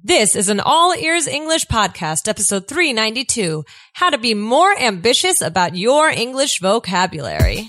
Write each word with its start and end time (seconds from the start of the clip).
This 0.00 0.36
is 0.36 0.48
an 0.48 0.58
all 0.58 0.94
ears 0.94 1.26
English 1.26 1.66
podcast, 1.66 2.26
episode 2.26 2.66
392, 2.66 3.62
how 3.92 4.08
to 4.08 4.16
be 4.16 4.32
more 4.32 4.74
ambitious 4.80 5.42
about 5.42 5.76
your 5.76 6.08
English 6.08 6.60
vocabulary. 6.60 7.68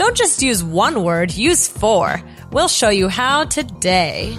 Don't 0.00 0.16
just 0.16 0.40
use 0.40 0.64
one 0.64 1.04
word, 1.04 1.30
use 1.34 1.68
four. 1.68 2.22
We'll 2.52 2.68
show 2.68 2.88
you 2.88 3.08
how 3.08 3.44
today. 3.44 4.34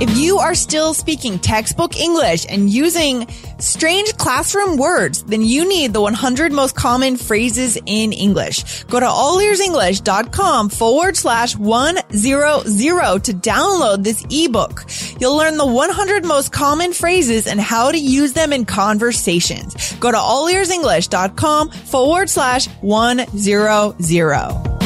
If 0.00 0.16
you 0.18 0.38
are 0.38 0.56
still 0.56 0.92
speaking 0.92 1.38
textbook 1.38 1.96
English 1.96 2.46
and 2.48 2.68
using 2.68 3.28
strange 3.58 4.16
classroom 4.16 4.76
words, 4.76 5.22
then 5.24 5.42
you 5.42 5.68
need 5.68 5.92
the 5.92 6.00
100 6.00 6.52
most 6.52 6.76
common 6.76 7.16
phrases 7.16 7.76
in 7.86 8.12
English. 8.12 8.84
Go 8.84 9.00
to 9.00 9.06
allearsenglish.com 9.06 10.68
forward 10.68 11.16
slash 11.16 11.56
100 11.56 12.06
to 12.06 13.32
download 13.32 14.04
this 14.04 14.24
ebook. 14.30 14.84
You'll 15.20 15.36
learn 15.36 15.56
the 15.56 15.66
100 15.66 16.24
most 16.24 16.52
common 16.52 16.92
phrases 16.92 17.46
and 17.46 17.60
how 17.60 17.90
to 17.90 17.98
use 17.98 18.32
them 18.32 18.52
in 18.52 18.64
conversations. 18.64 19.92
Go 19.94 20.10
to 20.10 20.16
allearsenglish.com 20.16 21.70
forward 21.70 22.30
slash 22.30 22.68
100. 22.80 24.85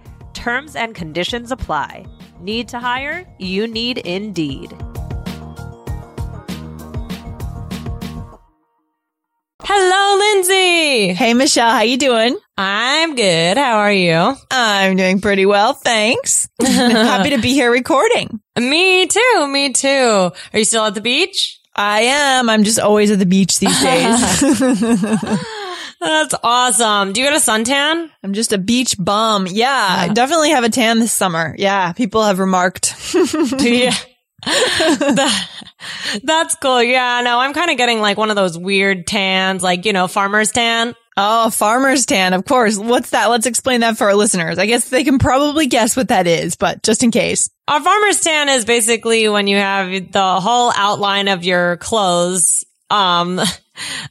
Terms 0.41 0.75
and 0.75 0.95
conditions 0.95 1.51
apply. 1.51 2.03
Need 2.39 2.69
to 2.69 2.79
hire? 2.79 3.31
You 3.37 3.67
need 3.67 3.99
Indeed. 3.99 4.75
Hello, 9.61 10.17
Lindsay. 10.17 11.13
Hey, 11.13 11.35
Michelle, 11.35 11.69
how 11.69 11.83
you 11.83 11.95
doing? 11.95 12.39
I'm 12.57 13.13
good. 13.13 13.57
How 13.57 13.77
are 13.77 13.93
you? 13.93 14.35
I'm 14.49 14.95
doing 14.95 15.21
pretty 15.21 15.45
well, 15.45 15.73
thanks. 15.73 16.49
Happy 16.59 17.29
to 17.29 17.37
be 17.39 17.53
here 17.53 17.71
recording. 17.71 18.41
Me 18.57 19.05
too. 19.05 19.47
Me 19.47 19.71
too. 19.73 20.31
Are 20.53 20.57
you 20.57 20.65
still 20.65 20.85
at 20.85 20.95
the 20.95 21.01
beach? 21.01 21.59
I 21.75 22.01
am. 22.01 22.49
I'm 22.49 22.63
just 22.63 22.79
always 22.79 23.11
at 23.11 23.19
the 23.19 23.27
beach 23.27 23.59
these 23.59 23.79
days. 23.79 24.41
That's 26.01 26.33
awesome. 26.43 27.13
Do 27.13 27.21
you 27.21 27.27
get 27.29 27.35
a 27.35 27.39
suntan? 27.39 28.09
I'm 28.23 28.33
just 28.33 28.51
a 28.53 28.57
beach 28.57 28.95
bum. 28.97 29.47
Yeah, 29.47 29.69
I 29.99 30.07
definitely 30.11 30.49
have 30.49 30.63
a 30.63 30.69
tan 30.69 30.99
this 30.99 31.13
summer. 31.13 31.55
Yeah, 31.57 31.93
people 31.93 32.23
have 32.23 32.39
remarked. 32.39 32.95
yeah. 33.59 33.93
That- 34.43 35.47
that's 36.23 36.55
cool. 36.55 36.81
Yeah, 36.81 37.21
no, 37.23 37.39
I'm 37.39 37.53
kind 37.53 37.69
of 37.71 37.77
getting 37.77 38.01
like 38.01 38.17
one 38.17 38.29
of 38.29 38.35
those 38.35 38.57
weird 38.57 39.07
tans, 39.07 39.63
like, 39.63 39.85
you 39.85 39.93
know, 39.93 40.07
farmer's 40.07 40.51
tan. 40.51 40.95
Oh, 41.17 41.49
farmer's 41.49 42.05
tan, 42.05 42.33
of 42.33 42.45
course. 42.45 42.77
What's 42.77 43.11
that? 43.11 43.27
Let's 43.29 43.45
explain 43.45 43.81
that 43.81 43.97
for 43.97 44.05
our 44.05 44.15
listeners. 44.15 44.57
I 44.57 44.65
guess 44.65 44.89
they 44.89 45.03
can 45.03 45.19
probably 45.19 45.67
guess 45.67 45.95
what 45.97 46.07
that 46.09 46.25
is, 46.27 46.55
but 46.55 46.83
just 46.83 47.03
in 47.03 47.11
case. 47.11 47.49
A 47.67 47.81
farmer's 47.81 48.21
tan 48.21 48.49
is 48.49 48.65
basically 48.65 49.27
when 49.29 49.47
you 49.47 49.57
have 49.57 50.11
the 50.11 50.39
whole 50.39 50.71
outline 50.75 51.27
of 51.27 51.43
your 51.43 51.77
clothes, 51.77 52.65
um, 52.89 53.39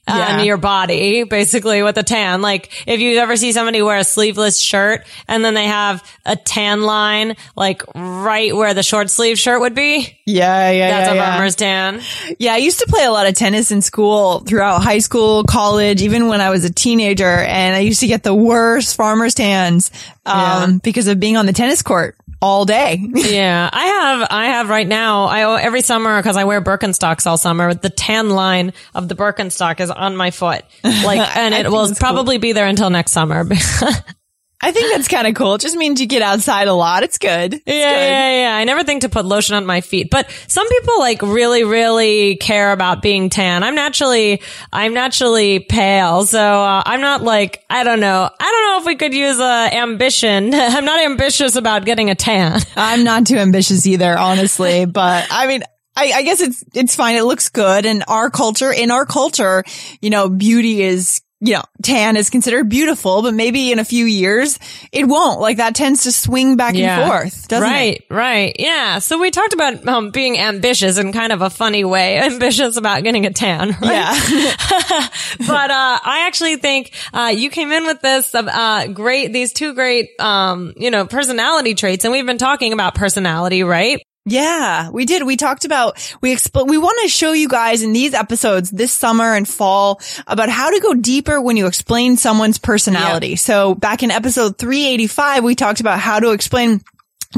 Yeah. 0.08 0.38
on 0.38 0.44
your 0.44 0.56
body, 0.56 1.24
basically 1.24 1.82
with 1.82 1.96
a 1.98 2.02
tan. 2.02 2.42
Like 2.42 2.70
if 2.86 3.00
you 3.00 3.18
ever 3.18 3.36
see 3.36 3.52
somebody 3.52 3.80
wear 3.82 3.96
a 3.98 4.04
sleeveless 4.04 4.58
shirt 4.60 5.04
and 5.28 5.44
then 5.44 5.54
they 5.54 5.66
have 5.66 6.02
a 6.26 6.36
tan 6.36 6.82
line, 6.82 7.36
like 7.56 7.82
right 7.94 8.54
where 8.54 8.74
the 8.74 8.82
short 8.82 9.10
sleeve 9.10 9.38
shirt 9.38 9.60
would 9.60 9.74
be, 9.74 10.16
Yeah, 10.26 10.70
yeah, 10.70 10.90
that's 10.90 11.08
yeah, 11.08 11.12
a 11.12 11.16
yeah. 11.16 11.32
farmer's 11.32 11.56
tan. 11.56 12.00
Yeah, 12.38 12.54
I 12.54 12.58
used 12.58 12.78
to 12.80 12.86
play 12.88 13.04
a 13.04 13.10
lot 13.12 13.26
of 13.26 13.34
tennis 13.34 13.70
in 13.70 13.82
school 13.82 14.40
throughout 14.40 14.82
high 14.82 14.98
school, 14.98 15.44
college, 15.44 16.02
even 16.02 16.26
when 16.28 16.40
I 16.40 16.50
was 16.50 16.64
a 16.64 16.72
teenager, 16.72 17.24
and 17.24 17.76
I 17.76 17.80
used 17.80 18.00
to 18.00 18.06
get 18.06 18.22
the 18.22 18.34
worst 18.34 18.96
farmer's 18.96 19.34
tans 19.34 19.90
um, 20.26 20.36
Yeah. 20.36 20.78
because 20.82 21.06
of 21.08 21.20
being 21.20 21.36
on 21.36 21.46
the 21.46 21.52
tennis 21.52 21.82
court 21.82 22.16
all 22.40 22.64
day. 22.64 22.98
yeah, 23.14 23.68
I 23.72 23.86
have, 23.86 24.28
I 24.30 24.46
have 24.46 24.68
right 24.68 24.86
now, 24.86 25.24
I, 25.24 25.60
every 25.60 25.82
summer, 25.82 26.22
cause 26.22 26.36
I 26.36 26.44
wear 26.44 26.60
Birkenstocks 26.60 27.26
all 27.26 27.38
summer, 27.38 27.74
the 27.74 27.90
tan 27.90 28.30
line 28.30 28.72
of 28.94 29.08
the 29.08 29.14
Birkenstock 29.14 29.80
is 29.80 29.90
on 29.90 30.16
my 30.16 30.30
foot. 30.30 30.64
Like, 30.82 31.20
and 31.36 31.54
it 31.54 31.70
will 31.70 31.86
cool. 31.86 31.94
probably 31.96 32.38
be 32.38 32.52
there 32.52 32.66
until 32.66 32.90
next 32.90 33.12
summer. 33.12 33.44
I 34.62 34.72
think 34.72 34.92
that's 34.92 35.08
kind 35.08 35.26
of 35.26 35.34
cool. 35.34 35.54
It 35.54 35.62
just 35.62 35.74
means 35.76 36.00
you 36.00 36.06
get 36.06 36.20
outside 36.20 36.68
a 36.68 36.74
lot. 36.74 37.02
It's 37.02 37.16
good. 37.16 37.54
It's 37.54 37.62
Yeah, 37.66 37.72
good. 37.92 37.96
yeah, 37.98 38.42
yeah. 38.42 38.56
I 38.56 38.64
never 38.64 38.84
think 38.84 39.02
to 39.02 39.08
put 39.08 39.24
lotion 39.24 39.56
on 39.56 39.64
my 39.64 39.80
feet, 39.80 40.10
but 40.10 40.30
some 40.48 40.68
people 40.68 40.98
like 40.98 41.22
really, 41.22 41.64
really 41.64 42.36
care 42.36 42.72
about 42.72 43.00
being 43.00 43.30
tan. 43.30 43.62
I'm 43.62 43.74
naturally, 43.74 44.42
I'm 44.70 44.92
naturally 44.92 45.60
pale, 45.60 46.26
so 46.26 46.38
uh, 46.38 46.82
I'm 46.84 47.00
not 47.00 47.22
like, 47.22 47.64
I 47.70 47.84
don't 47.84 48.00
know, 48.00 48.28
I 48.38 48.50
don't 48.50 48.66
know 48.66 48.80
if 48.80 48.86
we 48.86 48.96
could 48.96 49.14
use 49.14 49.40
uh, 49.40 49.68
ambition. 49.72 50.52
I'm 50.54 50.84
not 50.84 51.00
ambitious 51.04 51.56
about 51.56 51.86
getting 51.86 52.10
a 52.10 52.14
tan. 52.14 52.60
I'm 52.76 53.02
not 53.02 53.26
too 53.26 53.36
ambitious 53.38 53.86
either, 53.86 54.16
honestly, 54.18 54.84
but 54.84 55.26
I 55.30 55.46
mean, 55.46 55.62
I, 55.96 56.12
I 56.16 56.22
guess 56.22 56.40
it's, 56.40 56.62
it's 56.74 56.94
fine. 56.94 57.16
It 57.16 57.24
looks 57.24 57.48
good. 57.48 57.86
And 57.86 58.04
our 58.08 58.28
culture, 58.30 58.70
in 58.72 58.90
our 58.90 59.06
culture, 59.06 59.64
you 60.02 60.10
know, 60.10 60.28
beauty 60.28 60.82
is, 60.82 61.20
you 61.40 61.54
know, 61.54 61.62
tan 61.82 62.16
is 62.16 62.28
considered 62.28 62.68
beautiful, 62.68 63.22
but 63.22 63.32
maybe 63.32 63.72
in 63.72 63.78
a 63.78 63.84
few 63.84 64.04
years 64.04 64.58
it 64.92 65.04
won't. 65.06 65.40
Like 65.40 65.56
that 65.56 65.74
tends 65.74 66.02
to 66.02 66.12
swing 66.12 66.56
back 66.56 66.74
and 66.74 67.08
forth, 67.08 67.48
doesn't 67.48 67.66
it? 67.66 67.70
right, 67.70 68.04
right, 68.10 68.56
yeah. 68.58 68.98
So 68.98 69.18
we 69.18 69.30
talked 69.30 69.54
about 69.54 69.86
um, 69.88 70.10
being 70.10 70.38
ambitious 70.38 70.98
in 70.98 71.12
kind 71.12 71.32
of 71.32 71.40
a 71.40 71.48
funny 71.48 71.84
way, 71.84 72.18
ambitious 72.22 72.76
about 72.76 73.02
getting 73.02 73.24
a 73.24 73.32
tan. 73.32 73.70
Right? 73.70 73.82
Yeah. 73.82 75.08
but 75.38 75.70
uh, 75.70 75.98
I 76.04 76.24
actually 76.26 76.56
think 76.56 76.92
uh, 77.12 77.32
you 77.34 77.48
came 77.48 77.72
in 77.72 77.86
with 77.86 78.02
this 78.02 78.34
uh, 78.34 78.88
great, 78.88 79.32
these 79.32 79.52
two 79.54 79.74
great, 79.74 80.10
um, 80.20 80.74
you 80.76 80.90
know, 80.90 81.06
personality 81.06 81.74
traits, 81.74 82.04
and 82.04 82.12
we've 82.12 82.26
been 82.26 82.38
talking 82.38 82.74
about 82.74 82.94
personality, 82.94 83.62
right? 83.62 84.02
Yeah, 84.30 84.90
we 84.90 85.06
did. 85.06 85.24
We 85.24 85.36
talked 85.36 85.64
about, 85.64 85.98
we 86.20 86.32
expl- 86.32 86.68
we 86.68 86.78
want 86.78 86.96
to 87.02 87.08
show 87.08 87.32
you 87.32 87.48
guys 87.48 87.82
in 87.82 87.92
these 87.92 88.14
episodes 88.14 88.70
this 88.70 88.92
summer 88.92 89.34
and 89.34 89.48
fall 89.48 90.00
about 90.28 90.48
how 90.48 90.70
to 90.70 90.80
go 90.80 90.94
deeper 90.94 91.40
when 91.40 91.56
you 91.56 91.66
explain 91.66 92.16
someone's 92.16 92.56
personality. 92.56 93.34
So 93.34 93.74
back 93.74 94.04
in 94.04 94.12
episode 94.12 94.56
385, 94.56 95.42
we 95.42 95.56
talked 95.56 95.80
about 95.80 95.98
how 95.98 96.20
to 96.20 96.30
explain 96.30 96.80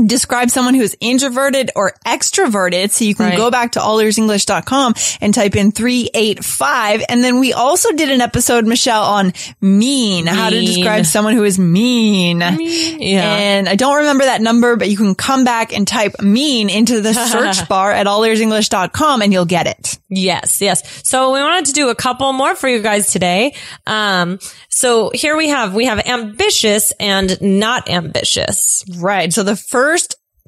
describe 0.06 0.48
someone 0.50 0.72
who 0.72 0.80
is 0.80 0.96
introverted 1.00 1.70
or 1.76 1.92
extroverted. 2.06 2.90
So 2.92 3.04
you 3.04 3.14
can 3.14 3.26
Right. 3.26 3.36
go 3.36 3.50
back 3.50 3.72
to 3.72 3.78
allearsenglish.com 3.80 4.94
and 5.20 5.34
type 5.34 5.54
in 5.54 5.70
385. 5.70 7.04
And 7.10 7.22
then 7.22 7.38
we 7.38 7.52
also 7.52 7.92
did 7.92 8.10
an 8.10 8.22
episode, 8.22 8.66
Michelle, 8.66 9.02
on 9.02 9.34
mean, 9.60 10.26
how 10.26 10.48
to 10.48 10.58
describe 10.60 11.04
someone 11.04 11.34
who 11.34 11.44
is 11.44 11.58
mean. 11.58 12.40
Yeah. 12.40 13.34
And 13.34 13.68
I 13.68 13.74
don't 13.76 13.96
remember 13.98 14.24
that 14.24 14.40
number, 14.40 14.76
but 14.76 14.88
you 14.88 14.96
can 14.96 15.14
come 15.14 15.44
back 15.44 15.76
and 15.76 15.86
type 15.86 16.22
mean 16.22 16.70
into 16.70 17.02
the 17.02 17.12
search 17.12 17.68
bar 17.68 17.92
at 17.92 18.06
allearsenglish.com 18.06 19.20
and 19.20 19.30
you'll 19.30 19.44
get 19.44 19.66
it. 19.66 19.98
Yes, 20.08 20.62
yes. 20.62 20.82
So 21.06 21.32
we 21.34 21.40
wanted 21.40 21.66
to 21.66 21.72
do 21.72 21.90
a 21.90 21.94
couple 21.94 22.32
more 22.32 22.54
for 22.54 22.68
you 22.68 22.80
guys 22.80 23.08
today. 23.12 23.54
Um, 23.86 24.38
so 24.70 25.10
here 25.12 25.36
we 25.36 25.48
have, 25.50 25.74
we 25.74 25.84
have 25.84 26.06
ambitious 26.06 26.92
and 26.98 27.36
not 27.42 27.90
ambitious. 27.90 28.84
Right. 28.96 29.30
So 29.32 29.42
the 29.42 29.56
first 29.56 29.81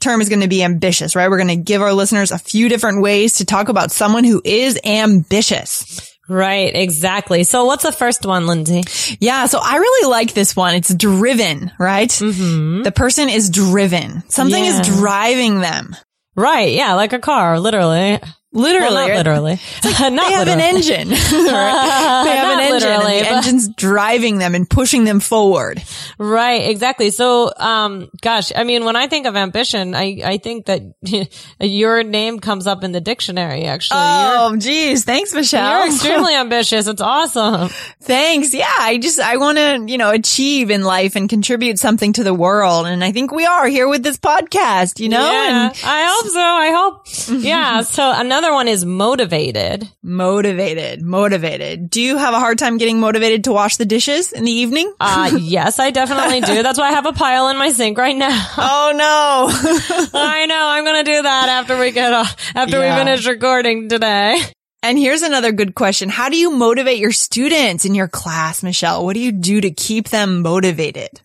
term 0.01 0.21
is 0.21 0.29
going 0.29 0.41
to 0.43 0.49
be 0.49 0.63
ambitious, 0.63 1.17
right? 1.17 1.29
We're 1.31 1.39
going 1.39 1.49
to 1.49 1.57
give 1.57 1.81
our 1.83 1.93
listeners 1.93 2.31
a 2.31 2.39
few 2.39 2.69
different 2.69 3.01
ways 3.03 3.39
to 3.39 3.45
talk 3.45 3.69
about 3.69 3.91
someone 3.91 4.25
who 4.25 4.43
is 4.45 4.79
ambitious. 4.85 6.11
Right, 6.29 6.75
exactly. 6.75 7.45
So 7.45 7.67
what's 7.67 7.83
the 7.83 7.93
first 7.93 8.25
one, 8.25 8.47
Lindsay? 8.47 8.83
Yeah. 9.21 9.45
So 9.47 9.59
I 9.63 9.77
really 9.77 10.11
like 10.11 10.33
this 10.33 10.57
one. 10.57 10.75
It's 10.75 10.95
driven, 10.95 11.71
right? 11.79 12.09
Mm-hmm. 12.09 12.83
The 12.83 12.93
person 12.93 13.29
is 13.29 13.51
driven. 13.51 14.23
Something 14.31 14.65
Yeah. 14.65 14.81
is 14.81 14.87
driving 14.99 15.61
them. 15.61 15.95
Right, 16.37 16.73
yeah, 16.73 16.95
like 16.95 17.13
a 17.13 17.21
car, 17.21 17.61
literally. 17.61 18.21
Literally. 18.55 18.95
Well, 18.95 19.09
not 19.09 19.17
literally. 19.17 19.61
not 19.85 20.27
They 20.29 20.33
have 20.33 20.49
an 20.49 20.61
engine. 20.61 21.09
right? 21.11 22.25
They 22.25 22.37
have 22.37 22.59
an 22.59 22.61
engine 22.73 22.89
literally, 22.89 23.19
and 23.19 23.27
the 23.27 23.31
engine's 23.33 23.69
driving 23.69 24.39
them 24.39 24.55
and 24.55 24.69
pushing 24.69 25.05
them 25.05 25.21
forward. 25.21 25.83
Right, 26.19 26.69
exactly. 26.71 27.11
So, 27.11 27.53
um, 27.57 28.09
gosh, 28.23 28.53
I 28.55 28.65
mean, 28.65 28.85
when 28.85 28.97
I 28.97 29.09
think 29.09 29.27
of 29.27 29.37
ambition, 29.37 29.95
I, 29.95 30.21
I 30.25 30.39
think 30.39 30.67
that 30.67 30.83
your 31.61 32.03
name 32.03 32.39
comes 32.41 32.67
up 32.67 32.85
in 32.85 32.93
the 32.93 33.01
dictionary, 33.01 33.65
actually. 33.65 33.99
Oh, 34.01 34.57
geez. 34.57 35.05
Thanks, 35.05 35.35
Michelle. 35.35 35.79
you're 35.85 35.93
extremely 35.95 36.35
ambitious. 36.35 36.87
It's 36.87 37.01
awesome. 37.01 37.69
Thanks. 38.03 38.55
Yeah. 38.55 38.73
I 38.79 38.99
just, 38.99 39.19
I 39.19 39.37
want 39.37 39.59
to, 39.59 39.85
you 39.91 39.99
know, 39.99 40.11
achieve 40.11 40.71
in 40.71 40.83
life 40.85 41.17
and 41.17 41.29
contribute 41.29 41.79
something 41.79 42.13
to 42.15 42.25
the 42.25 42.35
world. 42.35 42.87
And 42.87 43.03
I 43.03 43.13
think 43.13 43.33
we 43.33 43.47
are 43.47 43.67
here 43.67 43.89
with 43.89 44.03
this 44.03 44.17
podcast, 44.19 45.01
you 45.01 45.09
know, 45.09 45.21
yeah, 45.31 45.67
and 45.67 45.81
I 45.85 46.07
hope 46.09 46.31
so. 46.31 46.41
I 46.41 46.71
hope. 46.71 47.43
Yeah. 47.45 47.83
So 47.83 48.13
another 48.15 48.44
one 48.53 48.69
is 48.69 48.85
motivated. 48.85 49.89
motivated, 50.03 51.03
motivated. 51.03 51.91
Do 51.91 52.01
you 52.01 52.19
have 52.19 52.35
a 52.35 52.39
hard 52.39 52.59
time 52.59 52.77
getting 52.79 53.01
motivated 53.01 53.45
to 53.45 53.53
wash 53.53 53.77
the 53.77 53.85
dishes 53.85 54.33
in 54.33 54.45
the 54.45 54.51
evening? 54.53 54.93
Uh, 55.01 55.31
yes, 55.41 55.79
I 55.79 55.91
definitely 55.91 56.41
do. 56.41 56.63
That's 56.63 56.79
why 56.79 56.89
I 56.89 56.93
have 56.93 57.07
a 57.07 57.13
pile 57.13 57.49
in 57.49 57.57
my 57.57 57.71
sink 57.71 57.97
right 57.99 58.17
now. 58.17 58.31
oh 58.59 58.93
no. 58.95 60.11
I 60.21 60.47
know. 60.47 60.69
I'm 60.69 60.85
going 60.85 61.05
to 61.05 61.11
do 61.11 61.23
that 61.23 61.49
after 61.49 61.79
we 61.79 61.91
get 61.93 62.13
off, 62.13 62.37
after 62.55 62.79
Yeah. 62.79 62.95
we 62.97 63.05
finish 63.05 63.27
recording 63.27 63.89
today. 63.89 64.41
and 64.83 64.99
here's 64.99 65.23
another 65.23 65.51
good 65.53 65.75
question. 65.75 66.09
How 66.09 66.29
do 66.29 66.37
you 66.37 66.51
motivate 66.51 66.99
your 66.99 67.13
students 67.13 67.85
in 67.85 67.95
your 67.95 68.09
class, 68.09 68.63
Michelle? 68.63 69.05
What 69.05 69.15
do 69.15 69.21
you 69.21 69.33
do 69.33 69.61
to 69.61 69.71
keep 69.71 70.09
them 70.11 70.43
motivated? 70.43 71.21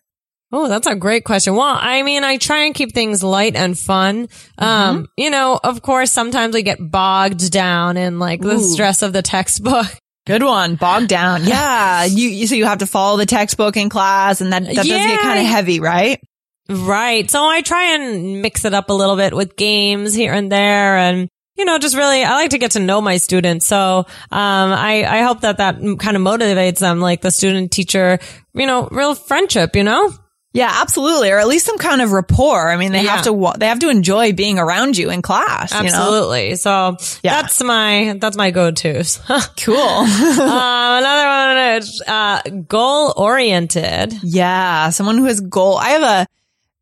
Oh, 0.52 0.68
that's 0.68 0.86
a 0.86 0.96
great 0.96 1.24
question. 1.24 1.54
Well, 1.54 1.76
I 1.78 2.02
mean, 2.02 2.24
I 2.24 2.36
try 2.36 2.64
and 2.64 2.74
keep 2.74 2.92
things 2.92 3.22
light 3.22 3.54
and 3.54 3.78
fun. 3.78 4.26
Mm-hmm. 4.26 4.64
Um, 4.64 5.08
you 5.16 5.30
know, 5.30 5.60
of 5.62 5.80
course, 5.80 6.10
sometimes 6.10 6.54
we 6.54 6.62
get 6.62 6.78
bogged 6.80 7.52
down 7.52 7.96
in 7.96 8.18
like 8.18 8.40
the 8.40 8.56
Ooh. 8.56 8.72
stress 8.72 9.02
of 9.02 9.12
the 9.12 9.22
textbook. 9.22 9.86
Good 10.26 10.42
one. 10.42 10.74
Bogged 10.74 11.08
down. 11.08 11.44
Yeah. 11.44 12.04
You, 12.10 12.28
you, 12.28 12.46
so 12.46 12.54
you 12.54 12.64
have 12.64 12.78
to 12.78 12.86
follow 12.86 13.16
the 13.16 13.26
textbook 13.26 13.76
in 13.76 13.88
class 13.88 14.40
and 14.40 14.52
that, 14.52 14.64
that 14.64 14.74
does 14.74 14.86
get 14.86 15.20
kind 15.20 15.40
of 15.40 15.46
heavy, 15.46 15.80
right? 15.80 16.20
Right. 16.68 17.30
So 17.30 17.44
I 17.44 17.62
try 17.62 17.94
and 17.94 18.42
mix 18.42 18.64
it 18.64 18.74
up 18.74 18.90
a 18.90 18.92
little 18.92 19.16
bit 19.16 19.34
with 19.34 19.56
games 19.56 20.14
here 20.14 20.32
and 20.32 20.50
there 20.50 20.96
and 20.96 21.28
you 21.56 21.66
know, 21.66 21.78
just 21.78 21.94
really, 21.94 22.24
I 22.24 22.32
like 22.36 22.50
to 22.50 22.58
get 22.58 22.70
to 22.72 22.80
know 22.80 23.02
my 23.02 23.18
students. 23.18 23.66
So, 23.66 23.98
um, 23.98 24.06
I, 24.30 25.04
I 25.06 25.22
hope 25.22 25.42
that 25.42 25.58
that 25.58 25.74
kind 25.74 26.16
of 26.16 26.22
motivates 26.22 26.78
them, 26.78 27.00
like 27.00 27.20
the 27.20 27.30
student 27.30 27.70
teacher, 27.70 28.18
you 28.54 28.66
know, 28.66 28.88
real 28.90 29.14
friendship, 29.14 29.76
you 29.76 29.84
know? 29.84 30.10
Yeah, 30.52 30.68
absolutely. 30.82 31.30
Or 31.30 31.38
at 31.38 31.46
least 31.46 31.64
some 31.66 31.78
kind 31.78 32.00
of 32.02 32.10
rapport. 32.10 32.68
I 32.70 32.76
mean, 32.76 32.90
they 32.90 33.04
Yeah. 33.04 33.16
have 33.16 33.24
to, 33.26 33.52
they 33.56 33.66
have 33.68 33.78
to 33.80 33.88
enjoy 33.88 34.32
being 34.32 34.58
around 34.58 34.98
you 34.98 35.10
in 35.10 35.22
class. 35.22 35.72
You 35.72 35.82
know? 35.82 35.86
Absolutely. 35.86 36.56
So 36.56 36.96
Yeah. 37.22 37.40
that's 37.42 37.62
my, 37.62 38.16
that's 38.20 38.36
my 38.36 38.50
go-tos. 38.50 39.20
um, 39.28 39.40
Cool. 39.62 39.76
another 40.04 41.28
one 41.56 41.76
is, 41.76 42.02
uh, 42.06 42.40
goal 42.68 43.14
oriented. 43.16 44.14
yeah. 44.22 44.90
Someone 44.90 45.18
who 45.18 45.24
has 45.26 45.40
goal. 45.40 45.76
I 45.78 45.88
have 45.90 46.02
a, 46.02 46.26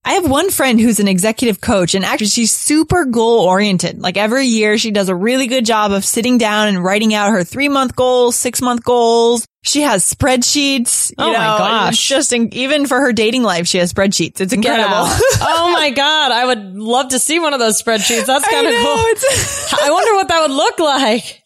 I 0.05 0.13
have 0.13 0.31
one 0.31 0.49
friend 0.51 0.81
who's 0.81 1.01
an 1.01 1.09
executive 1.09 1.61
coach 1.61 1.95
and 1.95 2.05
actually 2.05 2.29
she's 2.29 2.53
super 2.53 3.05
goal 3.05 3.41
oriented. 3.41 4.01
Like 4.01 4.17
every 4.17 4.47
year 4.47 4.79
she 4.79 4.91
does 4.91 5.11
a 5.11 5.15
really 5.15 5.47
good 5.47 5.67
job 5.67 5.93
of 5.93 6.05
sitting 6.07 6.39
down 6.39 6.69
and 6.69 6.83
writing 6.83 7.13
out 7.13 7.31
her 7.33 7.45
three 7.45 7.69
month 7.69 7.95
goals, 7.95 8.35
six 8.37 8.63
month 8.63 8.83
goals. 8.83 9.47
She 9.69 9.83
has 9.83 10.03
spreadsheets. 10.03 11.13
Oh 11.19 11.27
my 11.27 11.33
know, 11.33 11.59
gosh. 11.59 12.09
Just 12.09 12.33
in, 12.33 12.55
even 12.55 12.87
for 12.87 12.99
her 12.99 13.13
dating 13.13 13.43
life, 13.43 13.67
she 13.67 13.77
has 13.77 13.93
spreadsheets. 13.93 14.41
It's 14.41 14.55
incredible. 14.55 14.95
out. 14.95 15.21
oh 15.43 15.71
my 15.75 15.91
God. 15.91 16.33
I 16.33 16.47
would 16.47 16.75
love 16.75 17.09
to 17.09 17.19
see 17.19 17.39
one 17.39 17.53
of 17.53 17.61
those 17.61 17.83
spreadsheets. 17.83 18.25
That's 18.25 18.49
kind 18.49 18.67
of 18.67 18.73
cool. 18.73 18.81
I 19.85 19.91
wonder 19.91 20.15
what 20.15 20.29
that 20.29 20.41
would 20.41 20.53
look 20.53 20.79
like. 20.79 21.43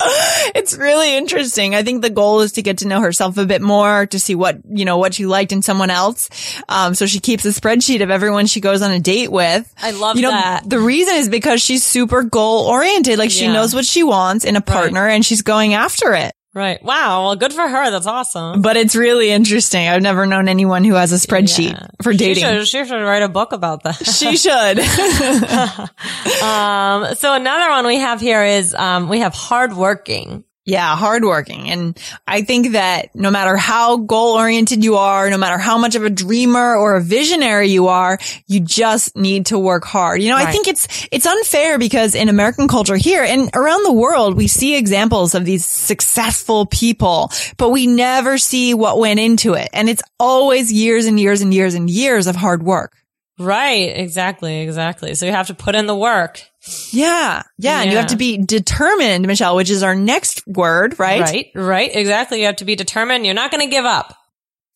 it's 0.55 0.77
really 0.77 1.17
interesting. 1.17 1.75
I 1.75 1.83
think 1.83 2.03
the 2.03 2.11
goal 2.11 2.43
is 2.43 2.53
to 2.53 2.63
get 2.63 2.79
to 2.79 2.87
know 2.87 3.01
herself 3.01 3.39
a 3.39 3.45
bit 3.45 3.61
more, 3.61 4.07
to 4.07 4.21
see 4.21 4.37
what, 4.37 4.59
you 4.71 4.85
know, 4.85 4.99
what 4.99 5.15
she 5.15 5.27
liked 5.27 5.51
in 5.51 5.61
someone 5.61 5.91
else. 5.91 6.31
Um, 6.69 6.95
so 6.95 7.07
she 7.07 7.19
keeps 7.19 7.45
a 7.45 7.49
spreadsheet 7.49 8.05
of 8.05 8.11
everyone 8.11 8.47
she 8.47 8.61
goes 8.61 8.83
on 8.83 8.93
a 8.93 9.01
date 9.01 9.33
with. 9.33 9.75
I 9.83 9.91
love 9.91 10.15
you 10.15 10.23
know, 10.23 10.31
that. 10.31 10.63
The 10.65 10.79
reason 10.79 11.17
is 11.17 11.29
because 11.29 11.61
she's 11.61 11.85
super 11.85 12.23
goal 12.23 12.69
oriented. 12.69 13.19
Like 13.19 13.33
she 13.33 13.49
knows 13.49 13.75
what 13.75 13.85
she 13.85 14.05
wants 14.05 14.45
in 14.45 14.55
a 14.55 14.61
partner 14.61 15.09
and 15.09 15.27
she's 15.27 15.43
going 15.43 15.75
after 15.75 16.15
it. 16.15 16.33
Right. 16.55 16.83
Wow. 16.85 17.25
Well, 17.25 17.37
good 17.37 17.53
for 17.55 17.67
her. 17.67 17.91
That's 17.91 18.07
awesome. 18.07 18.61
But 18.61 18.77
it's 18.77 18.95
really 18.95 19.31
interesting. 19.31 19.89
I've 19.89 20.03
never 20.03 20.27
known 20.27 20.49
anyone 20.49 20.85
who 20.85 20.95
has 20.95 21.11
a 21.11 21.17
spreadsheet 21.17 21.73
Yeah. 21.73 21.87
for 22.03 22.13
She 22.13 22.19
dating. 22.19 22.45
should, 22.45 22.69
she 22.69 22.85
should 22.85 23.03
write 23.03 23.23
a 23.23 23.29
book 23.29 23.53
about 23.53 23.85
that. 23.85 23.95
She 24.05 24.37
should. 24.37 24.79
um, 26.43 27.15
so 27.15 27.35
another 27.35 27.71
one 27.71 27.87
we 27.87 27.97
have 27.97 28.21
here 28.21 28.43
is, 28.45 28.75
um, 28.75 29.09
we 29.09 29.21
have 29.21 29.33
hardworking. 29.35 30.45
Yeah, 30.65 30.95
hardworking. 30.95 31.71
And 31.71 31.99
I 32.25 32.43
think 32.43 32.73
that 32.73 33.17
no 33.17 33.33
matter 33.33 33.57
how 33.57 33.97
goal 33.97 34.37
oriented 34.37 34.85
you 34.85 34.95
are, 34.95 35.29
no 35.29 35.37
matter 35.37 35.59
how 35.59 35.77
much 35.77 35.97
of 35.97 36.05
a 36.05 36.11
dreamer 36.11 36.77
or 36.77 36.95
a 36.95 37.01
visionary 37.01 37.67
you 37.67 37.89
are, 37.89 38.17
you 38.47 38.61
just 38.61 39.17
need 39.17 39.47
to 39.47 39.59
work 39.59 39.85
hard. 39.85 40.23
You 40.23 40.29
know, 40.29 40.37
I 40.37 40.53
think 40.53 40.69
it's, 40.69 41.09
it's 41.11 41.27
unfair 41.27 41.81
because 41.81 42.15
in 42.15 42.29
American 42.29 42.69
culture 42.69 42.95
here 42.95 43.25
and 43.25 43.51
around 43.55 43.83
the 43.83 43.93
world, 43.93 44.37
we 44.37 44.47
see 44.47 44.77
examples 44.77 45.35
of 45.35 45.45
these 45.45 45.65
successful 45.65 46.67
people, 46.67 47.33
but 47.57 47.71
we 47.71 47.89
never 47.89 48.39
see 48.39 48.73
what 48.73 49.01
went 49.01 49.19
into 49.19 49.55
it. 49.55 49.69
And 49.73 49.89
it's 49.89 50.03
always 50.21 50.73
years 50.73 51.07
and 51.07 51.19
years 51.19 51.41
and 51.41 51.53
years 51.53 51.75
and 51.75 51.91
years 51.91 52.29
of 52.29 52.37
hard 52.37 52.63
work. 52.63 53.02
Right. 53.39 53.97
Exactly. 53.97 54.61
Exactly. 54.61 55.15
So 55.15 55.27
you 55.27 55.33
have 55.33 55.49
to 55.49 55.55
put 55.55 55.75
in 55.75 55.87
the 55.87 55.97
work. 55.97 56.43
Yeah. 56.91 57.43
Yeah. 57.59 57.83
And 57.83 57.91
you 57.91 57.97
have 57.97 58.09
to 58.09 58.17
be 58.17 58.39
determined, 58.39 59.27
Michelle, 59.27 59.57
which 59.57 59.71
is 59.71 59.83
our 59.83 59.95
next 59.95 60.47
word, 60.47 60.99
right? 60.99 61.23
Right. 61.23 61.47
Right. 61.55 61.91
Exactly. 61.93 62.41
You 62.41 62.47
have 62.47 62.57
to 62.57 62.65
be 62.65 62.77
determined. 62.77 63.25
You're 63.25 63.35
not 63.35 63.51
going 63.51 63.63
to 63.63 63.71
give 63.71 63.85
up. 63.85 64.17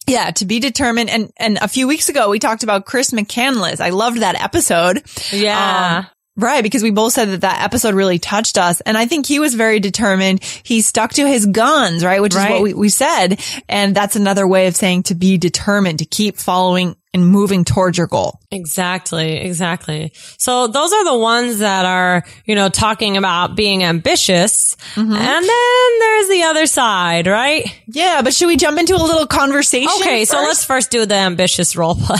Yeah, 0.08 0.30
to 0.30 0.44
be 0.44 0.60
determined. 0.60 1.10
And 1.10 1.32
and 1.36 1.58
a 1.60 1.66
few 1.66 1.88
weeks 1.88 2.08
ago 2.08 2.30
we 2.30 2.38
talked 2.38 2.62
about 2.62 2.86
Chris 2.86 3.10
McCandless. 3.10 3.80
I 3.80 3.90
loved 3.90 4.18
that 4.18 4.40
episode. 4.40 5.02
Yeah. 5.32 6.04
Um, 6.04 6.06
right, 6.36 6.62
because 6.62 6.84
we 6.84 6.92
both 6.92 7.12
said 7.12 7.30
that 7.30 7.40
that 7.40 7.62
episode 7.62 7.94
really 7.94 8.20
touched 8.20 8.56
us. 8.56 8.80
And 8.82 8.96
I 8.96 9.06
think 9.06 9.26
he 9.26 9.40
was 9.40 9.54
very 9.54 9.80
determined. 9.80 10.44
He 10.44 10.80
stuck 10.80 11.14
to 11.14 11.26
his 11.26 11.46
guns, 11.46 12.04
right? 12.04 12.22
Which 12.22 12.36
is 12.36 12.44
what 12.44 12.62
we, 12.62 12.72
we 12.72 12.88
said. 12.88 13.40
And 13.68 13.96
that's 13.96 14.14
another 14.14 14.46
way 14.46 14.68
of 14.68 14.76
saying 14.76 15.04
to 15.04 15.16
be 15.16 15.38
determined, 15.38 15.98
to 15.98 16.04
keep 16.04 16.36
following 16.36 16.94
and 17.14 17.26
moving 17.26 17.64
towards 17.64 17.96
your 17.96 18.06
goal. 18.06 18.40
Exactly, 18.50 19.36
exactly. 19.38 20.12
So 20.38 20.66
those 20.66 20.92
are 20.92 21.04
the 21.04 21.16
ones 21.16 21.60
that 21.60 21.84
are, 21.86 22.24
you 22.44 22.54
know, 22.54 22.68
talking 22.68 23.16
about 23.16 23.56
being 23.56 23.84
ambitious. 23.84 24.76
Mm-hmm. 24.94 25.12
And 25.12 25.44
then 25.44 25.98
there's 26.00 26.28
the 26.28 26.42
other 26.44 26.66
side, 26.66 27.26
right? 27.26 27.64
Yeah, 27.86 28.20
but 28.22 28.34
should 28.34 28.48
we 28.48 28.56
jump 28.56 28.78
into 28.78 28.94
a 28.94 29.02
little 29.02 29.26
conversation? 29.26 29.88
Okay, 30.00 30.24
so 30.24 30.36
let's 30.36 30.64
first 30.64 30.90
do 30.90 31.06
the 31.06 31.14
ambitious 31.14 31.74
role 31.74 31.94
play. 32.00 32.18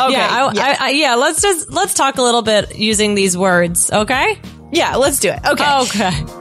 Okay, 0.00 0.12
yeah, 0.12 0.28
I, 0.30 0.52
yeah. 0.52 0.62
I, 0.62 0.76
I, 0.80 0.90
yeah. 0.90 1.14
Let's 1.16 1.42
just 1.42 1.70
let's 1.72 1.94
talk 1.94 2.18
a 2.18 2.22
little 2.22 2.42
bit 2.42 2.76
using 2.76 3.14
these 3.14 3.36
words. 3.36 3.90
Okay. 3.90 4.38
Yeah, 4.70 4.96
let's 4.96 5.18
do 5.18 5.30
it. 5.30 5.40
Okay. 5.44 5.78
Okay. 5.80 6.37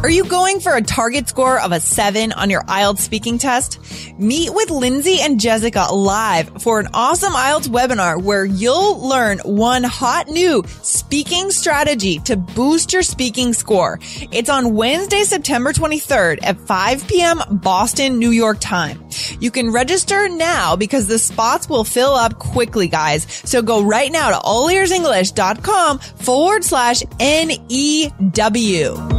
Are 0.00 0.10
you 0.10 0.26
going 0.26 0.60
for 0.60 0.76
a 0.76 0.80
target 0.80 1.28
score 1.28 1.60
of 1.60 1.72
a 1.72 1.80
seven 1.80 2.30
on 2.30 2.50
your 2.50 2.62
IELTS 2.62 3.00
speaking 3.00 3.36
test? 3.36 3.80
Meet 4.16 4.54
with 4.54 4.70
Lindsay 4.70 5.18
and 5.20 5.40
Jessica 5.40 5.88
live 5.92 6.62
for 6.62 6.78
an 6.78 6.86
awesome 6.94 7.32
IELTS 7.32 7.66
webinar 7.66 8.22
where 8.22 8.44
you'll 8.44 9.08
learn 9.08 9.40
one 9.40 9.82
hot 9.82 10.28
new 10.28 10.62
speaking 10.82 11.50
strategy 11.50 12.20
to 12.20 12.36
boost 12.36 12.92
your 12.92 13.02
speaking 13.02 13.52
score. 13.52 13.98
It's 14.30 14.48
on 14.48 14.76
Wednesday, 14.76 15.24
September 15.24 15.72
23rd 15.72 16.44
at 16.44 16.60
5 16.60 17.08
p.m. 17.08 17.40
Boston, 17.50 18.20
New 18.20 18.30
York 18.30 18.58
time. 18.60 19.04
You 19.40 19.50
can 19.50 19.72
register 19.72 20.28
now 20.28 20.76
because 20.76 21.08
the 21.08 21.18
spots 21.18 21.68
will 21.68 21.82
fill 21.82 22.14
up 22.14 22.38
quickly, 22.38 22.86
guys. 22.86 23.26
So 23.44 23.62
go 23.62 23.82
right 23.82 24.12
now 24.12 24.30
to 24.30 24.46
allearsenglish.com 24.46 25.98
forward 25.98 26.62
slash 26.62 27.02
N-E-W. 27.18 29.17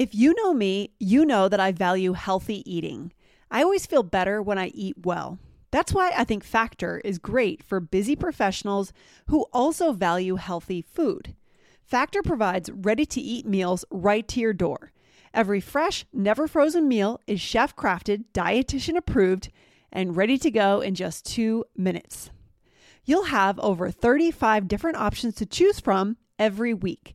If 0.00 0.14
you 0.14 0.32
know 0.32 0.54
me, 0.54 0.94
you 0.98 1.26
know 1.26 1.46
that 1.50 1.60
I 1.60 1.72
value 1.72 2.14
healthy 2.14 2.62
eating. 2.64 3.12
I 3.50 3.62
always 3.62 3.84
feel 3.84 4.02
better 4.02 4.40
when 4.40 4.56
I 4.56 4.68
eat 4.68 5.04
well. 5.04 5.38
That's 5.72 5.92
why 5.92 6.10
I 6.16 6.24
think 6.24 6.42
Factor 6.42 7.02
is 7.04 7.18
great 7.18 7.62
for 7.62 7.80
busy 7.80 8.16
professionals 8.16 8.94
who 9.26 9.44
also 9.52 9.92
value 9.92 10.36
healthy 10.36 10.80
food. 10.80 11.34
Factor 11.82 12.22
provides 12.22 12.70
ready 12.70 13.04
to 13.04 13.20
eat 13.20 13.44
meals 13.44 13.84
right 13.90 14.26
to 14.28 14.40
your 14.40 14.54
door. 14.54 14.90
Every 15.34 15.60
fresh, 15.60 16.06
never 16.14 16.48
frozen 16.48 16.88
meal 16.88 17.20
is 17.26 17.42
chef 17.42 17.76
crafted, 17.76 18.24
dietitian 18.32 18.96
approved, 18.96 19.50
and 19.92 20.16
ready 20.16 20.38
to 20.38 20.50
go 20.50 20.80
in 20.80 20.94
just 20.94 21.26
two 21.26 21.66
minutes. 21.76 22.30
You'll 23.04 23.24
have 23.24 23.60
over 23.60 23.90
35 23.90 24.66
different 24.66 24.96
options 24.96 25.34
to 25.34 25.44
choose 25.44 25.78
from 25.78 26.16
every 26.38 26.72
week 26.72 27.14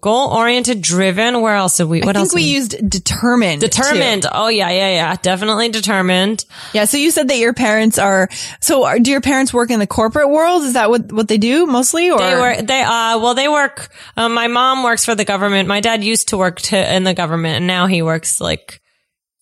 Goal 0.00 0.30
oriented, 0.30 0.80
driven. 0.80 1.42
Where 1.42 1.54
else 1.54 1.76
did 1.76 1.84
we? 1.84 2.00
What 2.00 2.16
I 2.16 2.20
think 2.20 2.34
we, 2.34 2.42
we, 2.42 2.48
used 2.48 2.88
determined. 2.88 3.60
Determined. 3.60 4.22
Too. 4.22 4.28
Oh 4.32 4.48
yeah, 4.48 4.70
yeah, 4.70 4.88
yeah. 4.88 5.16
Definitely 5.16 5.68
determined. 5.68 6.46
Yeah. 6.72 6.86
So 6.86 6.96
you 6.96 7.10
said 7.10 7.28
that 7.28 7.36
your 7.36 7.52
parents 7.52 7.98
are. 7.98 8.30
So 8.62 8.84
are, 8.84 8.98
do 8.98 9.10
your 9.10 9.20
parents 9.20 9.52
work 9.52 9.70
in 9.70 9.78
the 9.78 9.86
corporate 9.86 10.30
world? 10.30 10.62
Is 10.62 10.72
that 10.72 10.88
what 10.88 11.12
what 11.12 11.28
they 11.28 11.36
do 11.36 11.66
mostly? 11.66 12.10
Or 12.10 12.18
they 12.18 12.34
work. 12.36 12.66
They 12.66 12.80
uh. 12.80 13.18
Well, 13.18 13.34
they 13.34 13.48
work. 13.48 13.90
Um, 14.16 14.32
my 14.32 14.46
mom 14.46 14.82
works 14.82 15.04
for 15.04 15.14
the 15.14 15.26
government. 15.26 15.68
My 15.68 15.80
dad 15.80 16.02
used 16.02 16.28
to 16.28 16.38
work 16.38 16.58
to, 16.62 16.94
in 16.94 17.04
the 17.04 17.12
government, 17.12 17.56
and 17.56 17.66
now 17.66 17.86
he 17.86 18.00
works 18.00 18.40
like 18.40 18.80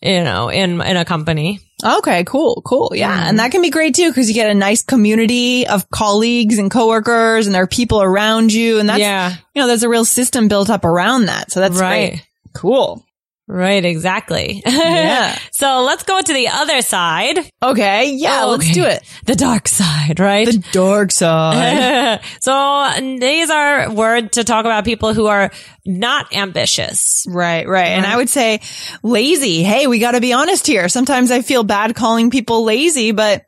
you 0.05 0.23
know, 0.23 0.51
in, 0.51 0.81
in 0.83 0.97
a 0.97 1.05
company. 1.05 1.61
Okay, 1.83 2.25
cool, 2.25 2.63
cool. 2.65 2.93
Yeah. 2.95 3.29
And 3.29 3.39
that 3.39 3.51
can 3.51 3.63
be 3.63 3.71
great 3.71 3.95
too, 3.95 4.11
because 4.11 4.29
you 4.29 4.35
get 4.35 4.51
a 4.51 4.55
nice 4.55 4.83
community 4.83 5.67
of 5.67 5.91
colleagues 5.91 6.59
and 6.59 6.71
coworkers 6.71 7.47
and 7.47 7.55
there 7.55 7.63
are 7.63 7.67
people 7.67 8.03
around 8.03 8.53
you. 8.53 8.79
And 8.79 8.89
that's, 8.89 9.01
yeah. 9.01 9.35
you 9.55 9.63
know, 9.63 9.67
there's 9.67 9.83
a 9.83 9.89
real 9.89 10.05
system 10.05 10.49
built 10.49 10.69
up 10.69 10.85
around 10.85 11.27
that. 11.27 11.51
So 11.51 11.61
that's 11.61 11.79
right. 11.79 12.11
Great. 12.11 12.29
Cool. 12.55 13.05
Right, 13.47 13.85
exactly. 13.85 14.63
Yeah. 14.65 15.39
so 15.53 15.83
let's 15.83 16.03
go 16.03 16.19
to 16.19 16.33
the 16.33 16.49
other 16.49 16.81
side. 16.81 17.39
Okay. 17.63 18.13
Yeah, 18.15 18.45
oh, 18.45 18.51
let's 18.53 18.73
do 18.73 18.85
it. 18.85 19.03
The 19.27 19.35
dark 19.35 19.69
side, 19.69 20.19
right? 20.19 20.47
The 20.47 20.65
dark 20.73 21.13
side. 21.13 22.23
so 22.41 22.91
these 23.01 23.51
are 23.51 23.93
words 23.93 24.31
to 24.33 24.45
talk 24.45 24.65
about 24.65 24.87
people 24.87 25.13
who 25.13 25.27
are 25.27 25.51
not 25.85 26.35
ambitious. 26.35 27.27
Right, 27.29 27.69
right. 27.69 27.89
And 27.89 28.07
I 28.07 28.11
uh-huh. 28.11 28.19
would 28.19 28.31
say 28.31 28.61
lazy. 29.03 29.63
Hey, 29.63 29.87
we 29.89 29.99
got 29.99 30.13
to 30.13 30.23
be 30.23 30.33
honest 30.33 30.67
here. 30.67 30.89
Sometimes 30.89 31.31
I 31.31 31.43
feel 31.43 31.65
bad 31.65 31.95
calling 31.95 32.31
people 32.31 32.65
lazy, 32.65 33.13
but 33.13 33.45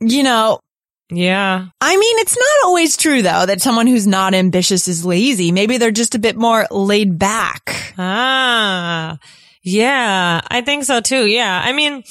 you 0.00 0.22
know, 0.22 0.60
yeah. 1.10 1.66
I 1.80 1.96
mean, 1.96 2.18
it's 2.18 2.36
not 2.36 2.66
always 2.66 2.96
true 2.96 3.22
though 3.22 3.46
that 3.46 3.62
someone 3.62 3.86
who's 3.86 4.06
not 4.06 4.34
ambitious 4.34 4.88
is 4.88 5.04
lazy. 5.04 5.52
Maybe 5.52 5.78
they're 5.78 5.90
just 5.90 6.14
a 6.14 6.20
bit 6.20 6.36
more 6.36 6.66
laid 6.70 7.18
back. 7.18 7.94
Ah, 7.98 9.18
yeah, 9.62 10.40
I 10.48 10.60
think 10.62 10.84
so 10.84 11.00
too. 11.00 11.26
Yeah. 11.26 11.62
I 11.64 11.72
mean, 11.72 12.02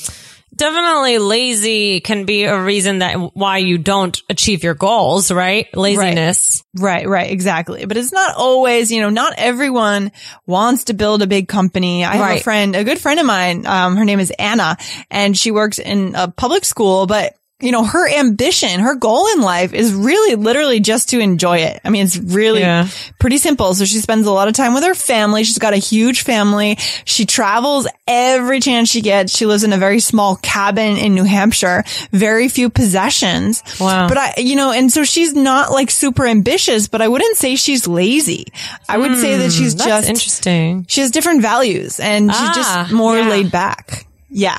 definitely 0.55 1.17
lazy 1.17 1.99
can 1.99 2.25
be 2.25 2.43
a 2.43 2.61
reason 2.61 2.99
that 2.99 3.15
why 3.35 3.57
you 3.57 3.77
don't 3.77 4.19
achieve 4.29 4.63
your 4.63 4.73
goals, 4.73 5.31
right? 5.31 5.67
Laziness. 5.75 6.63
Right, 6.75 7.05
right, 7.05 7.07
right 7.07 7.31
exactly. 7.31 7.85
But 7.85 7.97
it's 7.97 8.11
not 8.11 8.35
always, 8.35 8.91
you 8.91 9.01
know, 9.01 9.09
not 9.09 9.33
everyone 9.37 10.11
wants 10.45 10.85
to 10.85 10.93
build 10.93 11.21
a 11.21 11.27
big 11.27 11.47
company. 11.47 12.05
I 12.05 12.15
have 12.15 12.37
a 12.37 12.43
friend, 12.43 12.75
a 12.75 12.83
good 12.83 12.99
friend 12.99 13.19
of 13.19 13.25
mine, 13.25 13.65
um, 13.65 13.97
her 13.97 14.05
name 14.05 14.19
is 14.19 14.31
Anna 14.31 14.77
and 15.11 15.37
she 15.37 15.51
works 15.51 15.79
in 15.79 16.15
a 16.15 16.29
public 16.29 16.65
school, 16.65 17.07
but 17.07 17.35
you 17.61 17.71
know, 17.71 17.83
her 17.85 18.07
ambition, 18.09 18.81
her 18.81 18.95
goal 18.95 19.27
in 19.33 19.39
life 19.41 19.73
is 19.73 19.93
really 19.93 20.35
literally 20.35 20.81
just 20.81 21.09
to 21.11 21.19
enjoy 21.19 21.59
it. 21.59 21.79
I 21.85 21.89
mean, 21.89 22.03
it's 22.05 22.17
really 22.17 22.59
Yeah. 22.59 22.87
pretty 23.17 23.37
simple. 23.37 23.73
So 23.73 23.85
she 23.85 23.99
spends 23.99 24.27
a 24.27 24.31
lot 24.31 24.49
of 24.49 24.53
time 24.55 24.73
with 24.73 24.83
her 24.83 24.93
family. 24.93 25.45
She's 25.45 25.57
got 25.57 25.73
a 25.73 25.77
huge 25.77 26.23
family. 26.23 26.77
She 27.05 27.25
travels 27.25 27.87
every 28.07 28.59
chance 28.59 28.89
she 28.89 28.99
gets. 28.99 29.35
She 29.35 29.45
lives 29.45 29.63
in 29.63 29.71
a 29.71 29.77
very 29.77 30.01
small 30.01 30.35
cabin 30.35 30.97
in 30.97 31.15
New 31.15 31.23
Hampshire, 31.23 31.85
very 32.11 32.49
few 32.49 32.69
possessions. 32.69 33.63
Wow. 33.79 34.09
But 34.09 34.17
I, 34.17 34.33
you 34.37 34.57
know, 34.57 34.71
and 34.71 34.91
so 34.91 35.05
she's 35.05 35.33
not 35.33 35.71
like 35.71 35.91
super 35.91 36.25
ambitious, 36.25 36.89
but 36.89 37.01
I 37.01 37.07
wouldn't 37.07 37.37
say 37.37 37.55
she's 37.55 37.87
lazy. 37.87 38.47
I 38.89 38.97
would 38.97 39.17
say 39.17 39.37
that 39.37 39.51
she's 39.53 39.71
Hmm, 39.71 39.77
That's 39.77 40.07
just, 40.07 40.09
interesting. 40.09 40.85
she 40.89 40.99
has 41.01 41.09
different 41.09 41.41
values 41.41 42.01
and 42.01 42.29
she's 42.29 42.41
Ah, 42.41 42.53
just 42.83 42.93
more 42.93 43.17
yeah. 43.17 43.29
laid 43.29 43.49
back. 43.49 44.05
Yeah. 44.29 44.57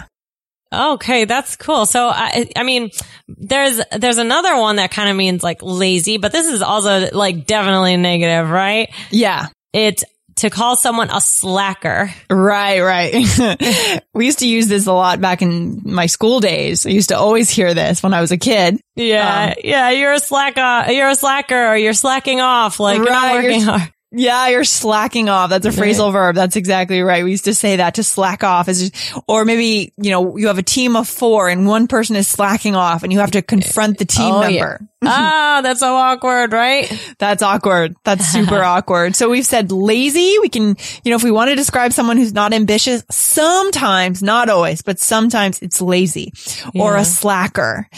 Okay, 0.76 1.25
that's 1.25 1.56
cool. 1.56 1.87
So 1.87 2.09
I, 2.09 2.49
I 2.56 2.62
mean, 2.62 2.90
there's 3.28 3.80
there's 3.97 4.18
another 4.18 4.56
one 4.56 4.76
that 4.76 4.90
kind 4.90 5.11
of 5.11 5.16
means 5.16 5.42
like 5.42 5.62
lazy, 5.62 6.18
but 6.18 6.33
this 6.33 6.47
is 6.47 6.62
also 6.62 7.09
like 7.12 7.47
definitely 7.47 7.97
negative, 7.97 8.50
right? 8.50 8.92
Yeah. 9.11 9.49
It's 9.73 10.04
to 10.37 10.50
call 10.50 10.76
someone 10.76 11.09
a 11.11 11.21
slacker. 11.21 12.11
Right, 12.30 12.80
right. 12.80 14.02
we 14.14 14.26
used 14.26 14.40
to 14.40 14.49
use 14.49 14.68
this 14.68 14.87
a 14.87 14.92
lot 14.92 15.21
back 15.21 15.40
in 15.42 15.80
my 15.85 16.06
school 16.06 16.40
days. 16.40 16.87
I 16.87 16.90
used 16.90 17.09
to 17.09 17.16
always 17.16 17.49
hear 17.49 17.73
this 17.75 18.02
when 18.02 18.12
I 18.12 18.21
was 18.21 18.33
a 18.33 18.37
kid. 18.37 18.78
Yeah, 18.97 19.54
um, 19.56 19.62
yeah, 19.64 19.90
you're 19.90 20.12
a 20.12 20.18
slacker. 20.18 20.92
You're 20.92 21.09
a 21.09 21.14
slacker, 21.14 21.68
or 21.68 21.76
you're 21.76 21.95
slacking 21.95 22.40
off. 22.40 22.80
Like 22.80 22.99
you're 22.99 23.06
Right, 23.06 23.12
not 23.12 23.35
you're 23.35 23.42
working 23.42 23.62
hard. 23.62 23.92
Yeah, 24.13 24.49
you're 24.49 24.65
slacking 24.65 25.29
off. 25.29 25.51
That's 25.51 25.67
a 25.67 25.71
phrasal 25.71 26.13
verb. 26.13 26.37
That's 26.37 26.55
exactly 26.57 27.03
right. 27.03 27.25
We 27.25 27.33
used 27.33 27.45
to 27.47 27.55
say 27.55 27.77
that 27.77 27.97
to 27.97 28.05
slack 28.05 28.45
off 28.45 28.69
is, 28.69 28.93
or 29.27 29.45
maybe, 29.45 29.93
you 30.01 30.11
know, 30.11 30.37
you 30.37 30.47
have 30.47 30.59
a 30.59 30.63
team 30.63 30.95
of 30.95 31.09
four 31.09 31.49
and 31.49 31.67
one 31.67 31.89
person 31.89 32.15
is 32.15 32.29
slacking 32.29 32.77
off 32.77 33.03
and 33.03 33.13
you 33.13 33.19
have 33.19 33.33
to 33.33 33.43
confront 33.43 33.99
the 33.99 34.05
team 34.05 34.33
Oh, 34.33 34.43
yeah. 34.47 34.61
member. 34.61 34.81
ah, 35.05 35.61
that's 35.63 35.81
so 35.81 35.95
awkward, 35.95 36.53
right? 36.53 36.91
That's 37.19 37.43
awkward. 37.43 37.97
That's 38.05 38.25
super 38.27 38.63
awkward. 38.63 39.17
So 39.17 39.29
we've 39.29 39.45
said 39.45 39.73
lazy. 39.73 40.37
We 40.41 40.49
can, 40.49 40.77
you 41.05 41.11
know, 41.11 41.17
if 41.17 41.25
we 41.25 41.33
want 41.33 41.51
to 41.51 41.57
describe 41.57 41.93
someone 41.93 42.17
who's 42.17 42.33
not 42.33 42.53
ambitious, 42.55 43.05
sometimes, 43.11 44.23
not 44.23 44.49
always, 44.49 44.83
but 44.83 44.99
sometimes 44.99 45.61
it's 45.63 45.81
lazy 45.81 46.33
or 46.75 46.97
a 46.97 47.05
slacker 47.05 47.89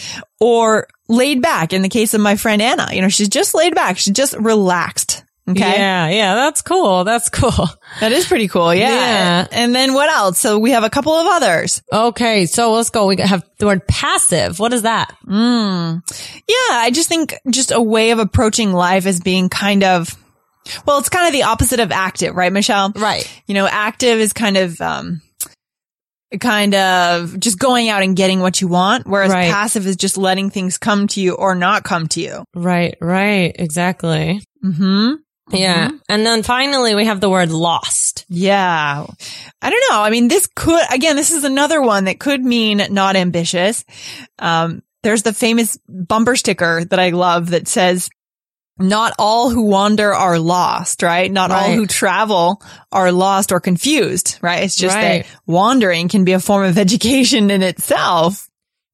or 0.41 0.89
laid 1.09 1.43
back. 1.43 1.73
In 1.73 1.83
the 1.83 1.89
case 1.89 2.15
of 2.15 2.21
my 2.21 2.37
friend 2.37 2.61
Anna, 2.63 2.89
you 2.93 3.03
know, 3.03 3.09
she's 3.09 3.29
just 3.29 3.55
laid 3.55 3.75
back. 3.75 3.99
She's 3.99 4.15
just 4.15 4.35
relaxed. 4.37 5.23
Okay. 5.49 5.61
Yeah, 5.61 6.09
yeah, 6.09 6.35
that's 6.35 6.61
cool. 6.63 7.05
That's 7.05 7.29
cool. 7.29 7.53
That 8.01 8.13
is 8.13 8.27
pretty 8.27 8.47
cool. 8.49 8.73
Yeah. 8.75 8.91
Yeah. 8.91 9.47
And 9.51 9.75
then 9.75 9.93
what 9.95 10.09
else? 10.13 10.39
So 10.39 10.59
we 10.59 10.71
have 10.73 10.85
a 10.85 10.91
couple 10.91 11.13
of 11.15 11.27
others. 11.27 11.83
Okay, 11.93 12.47
so 12.47 12.73
let's 12.73 12.91
go. 12.91 13.07
We 13.07 13.17
have 13.17 13.43
the 13.59 13.67
word 13.67 13.89
passive. 13.89 14.59
What 14.61 14.73
is 14.73 14.83
that? 14.83 15.13
Yeah. 15.27 16.01
I 16.71 16.91
just 16.93 17.09
think 17.09 17.35
just 17.51 17.73
a 17.73 17.81
way 17.81 18.11
of 18.11 18.19
approaching 18.19 18.73
life 18.73 19.07
as 19.07 19.21
being 19.21 19.49
kind 19.49 19.83
of, 19.83 20.15
well, 20.87 20.99
it's 20.99 21.09
kind 21.09 21.27
of 21.27 21.33
the 21.33 21.45
opposite 21.45 21.81
of 21.81 21.91
active, 21.91 22.37
right, 22.37 22.53
Michelle? 22.53 22.93
Right. 22.95 23.29
You 23.47 23.55
know, 23.55 23.67
active 23.67 24.19
is 24.21 24.33
kind 24.33 24.57
of, 24.57 24.81
um, 24.81 25.23
kind 26.41 26.75
of 26.75 27.41
just 27.41 27.59
going 27.59 27.89
out 27.89 28.03
and 28.03 28.15
getting 28.15 28.41
what 28.41 28.61
you 28.61 28.69
want, 28.69 29.07
whereas 29.07 29.33
Right. 29.33 29.51
passive 29.51 29.87
is 29.87 29.97
just 29.97 30.19
letting 30.19 30.51
things 30.51 30.77
come 30.79 31.07
to 31.09 31.21
you 31.23 31.33
or 31.35 31.55
not 31.55 31.85
come 31.85 32.07
to 32.09 32.21
you. 32.21 32.45
Right, 32.55 32.97
right, 33.01 33.57
exactly. 33.59 34.43
hmm 34.63 35.15
Yeah. 35.51 35.91
And 36.09 36.25
then 36.27 36.43
finally 36.43 36.95
we 36.95 37.05
have 37.07 37.21
the 37.21 37.31
word 37.31 37.51
lost. 37.51 38.25
Yeah. 38.29 39.07
I 39.63 39.71
don't 39.71 39.85
know. 39.91 40.01
I 40.03 40.11
mean, 40.11 40.29
this 40.29 40.49
could, 40.55 40.83
again, 40.93 41.17
this 41.17 41.31
is 41.31 41.45
another 41.45 41.81
one 41.81 42.05
that 42.05 42.21
could 42.21 42.45
mean 42.45 42.83
not 42.91 43.17
ambitious. 43.17 43.85
Um, 44.39 44.83
there's 45.03 45.23
the 45.23 45.33
famous 45.33 45.79
bumper 45.89 46.37
sticker 46.37 46.85
that 46.85 46.99
I 46.99 47.11
love 47.11 47.51
that 47.51 47.69
says, 47.69 48.11
not 48.81 49.13
all 49.19 49.51
who 49.51 49.63
wander 49.63 50.15
are 50.15 50.39
lost, 50.39 51.03
right? 51.03 51.31
Not 51.33 51.51
all 51.51 51.73
who 51.73 51.87
travel 51.87 52.63
are 52.93 53.11
lost 53.11 53.51
or 53.51 53.59
confused, 53.59 54.39
right? 54.41 54.63
It's 54.63 54.77
just 54.77 54.95
Right. 54.95 55.25
that 55.25 55.41
wandering 55.47 56.09
can 56.09 56.25
be 56.25 56.33
a 56.33 56.39
form 56.41 56.65
of 56.65 56.79
education 56.79 57.51
in 57.51 57.63
itself. 57.63 58.48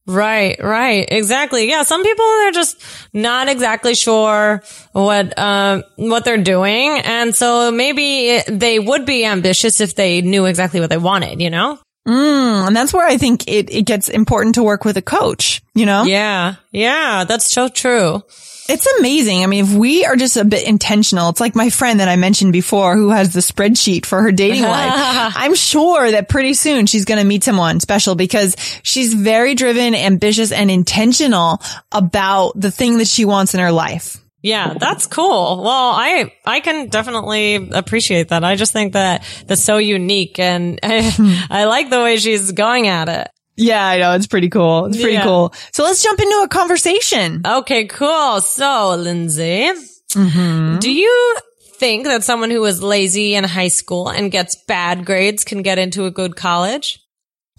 Right, 0.06 0.62
right, 0.62 1.08
exactly. 1.10 1.68
Yeah, 1.68 1.82
some 1.82 2.02
people 2.02 2.24
are 2.24 2.50
just 2.50 2.82
not 3.14 3.48
exactly 3.48 3.94
sure 3.94 4.62
what 4.92 5.38
um 5.38 5.82
what 5.96 6.24
they're 6.24 6.42
doing, 6.42 7.00
and 7.04 7.34
so 7.34 7.70
maybe 7.70 8.40
they 8.46 8.78
would 8.78 9.06
be 9.06 9.24
ambitious 9.24 9.80
if 9.80 9.94
they 9.94 10.20
knew 10.20 10.44
exactly 10.44 10.80
what 10.80 10.90
they 10.90 10.98
wanted. 10.98 11.40
You 11.40 11.50
know? 11.50 11.78
Mm, 12.06 12.66
and 12.66 12.76
that's 12.76 12.92
where 12.92 13.06
I 13.06 13.16
think 13.16 13.48
it, 13.48 13.74
it 13.74 13.86
gets 13.86 14.10
important 14.10 14.56
to 14.56 14.62
work 14.62 14.84
with 14.84 14.98
a 14.98 15.02
coach, 15.02 15.62
you 15.74 15.86
know? 15.86 16.04
Yeah, 16.04 16.56
yeah, 16.70 17.24
that's 17.24 17.50
so 17.50 17.68
true. 17.68 18.22
It's 18.68 18.86
amazing. 18.98 19.42
I 19.42 19.46
mean, 19.46 19.64
if 19.64 19.72
we 19.72 20.06
are 20.06 20.16
just 20.16 20.36
a 20.36 20.44
bit 20.44 20.66
intentional, 20.66 21.28
it's 21.28 21.40
like 21.40 21.54
my 21.54 21.68
friend 21.68 22.00
that 22.00 22.08
I 22.08 22.16
mentioned 22.16 22.52
before 22.52 22.96
who 22.96 23.10
has 23.10 23.32
the 23.32 23.40
spreadsheet 23.40 24.06
for 24.06 24.22
her 24.22 24.32
dating 24.32 24.62
life. 24.62 24.92
I'm 25.36 25.54
sure 25.54 26.10
that 26.10 26.28
pretty 26.30 26.54
soon 26.54 26.86
she's 26.86 27.04
going 27.04 27.20
to 27.20 27.26
meet 27.26 27.44
someone 27.44 27.80
special 27.80 28.14
because 28.14 28.56
she's 28.82 29.12
very 29.12 29.54
driven, 29.54 29.94
ambitious, 29.94 30.50
and 30.50 30.70
intentional 30.70 31.60
about 31.92 32.58
the 32.58 32.70
thing 32.70 32.98
that 32.98 33.08
she 33.08 33.26
wants 33.26 33.52
in 33.52 33.60
her 33.60 33.72
life. 33.72 34.16
Yeah, 34.44 34.74
that's 34.78 35.06
cool. 35.06 35.62
Well, 35.62 35.92
I 35.94 36.30
I 36.44 36.60
can 36.60 36.88
definitely 36.88 37.70
appreciate 37.72 38.28
that. 38.28 38.44
I 38.44 38.56
just 38.56 38.74
think 38.74 38.92
that 38.92 39.24
that's 39.46 39.64
so 39.64 39.78
unique, 39.78 40.38
and 40.38 40.78
I, 40.82 41.46
I 41.50 41.64
like 41.64 41.88
the 41.88 42.02
way 42.02 42.18
she's 42.18 42.52
going 42.52 42.86
at 42.86 43.08
it. 43.08 43.28
Yeah, 43.56 43.86
I 43.86 43.98
know. 43.98 44.12
It's 44.12 44.26
pretty 44.26 44.48
cool. 44.48 44.86
It's 44.86 44.96
pretty 44.96 45.14
Yeah. 45.14 45.24
cool. 45.24 45.54
So 45.72 45.84
let's 45.84 46.02
jump 46.02 46.20
into 46.20 46.42
a 46.42 46.48
conversation. 46.48 47.42
Okay, 47.46 47.86
cool. 47.86 48.40
So, 48.40 48.94
Lindsay, 48.96 49.70
mm-hmm. 50.12 50.78
do 50.78 50.90
you 50.90 51.36
think 51.78 52.04
that 52.06 52.24
someone 52.24 52.50
who 52.50 52.64
is 52.64 52.82
lazy 52.82 53.34
in 53.34 53.44
high 53.44 53.68
school 53.68 54.08
and 54.08 54.30
gets 54.30 54.56
bad 54.66 55.04
grades 55.04 55.44
can 55.44 55.62
get 55.62 55.78
into 55.78 56.06
a 56.06 56.10
good 56.10 56.36
college? 56.36 57.00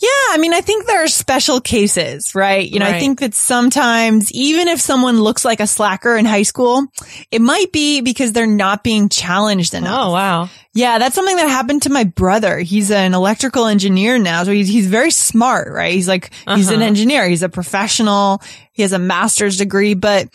Yeah, 0.02 0.10
I 0.32 0.38
mean, 0.40 0.54
I 0.54 0.60
think 0.60 0.86
there 0.86 1.06
are 1.06 1.08
special 1.08 1.62
cases, 1.62 2.36
right? 2.36 2.70
You 2.70 2.80
know, 2.80 2.86
I 2.86 3.00
think 3.00 3.22
that 3.22 3.34
sometimes 3.34 4.30
even 4.34 4.68
if 4.68 4.82
someone 4.82 5.22
looks 5.22 5.46
like 5.46 5.62
a 5.62 5.68
slacker 5.68 6.18
in 6.18 6.26
high 6.26 6.42
school, 6.42 6.86
it 7.32 7.42
might 7.42 7.72
be 7.72 8.02
because 8.02 8.34
they're 8.34 8.46
not 8.46 8.84
being 8.84 9.08
challenged 9.08 9.74
enough. 9.74 10.08
Oh, 10.08 10.12
wow. 10.12 10.50
Yeah, 10.78 10.98
that's 11.00 11.16
something 11.16 11.38
that 11.38 11.48
happened 11.48 11.84
to 11.84 11.90
my 11.90 12.04
brother. 12.04 12.60
He's 12.60 12.92
an 12.92 13.14
electrical 13.14 13.66
engineer 13.66 14.18
now, 14.20 14.44
so 14.44 14.52
he's 14.52 14.68
he's 14.68 14.88
very 14.88 15.10
smart, 15.10 15.72
right? 15.72 15.94
He's 15.94 16.08
like 16.08 16.32
he's 16.54 16.68
an 16.68 16.76
Uh-huh. 16.76 16.84
engineer, 16.84 17.26
he's 17.30 17.44
a 17.44 17.50
professional, 17.50 18.42
he 18.74 18.82
has 18.82 18.92
a 18.92 19.00
master's 19.00 19.56
degree, 19.58 19.94
but 19.94 20.28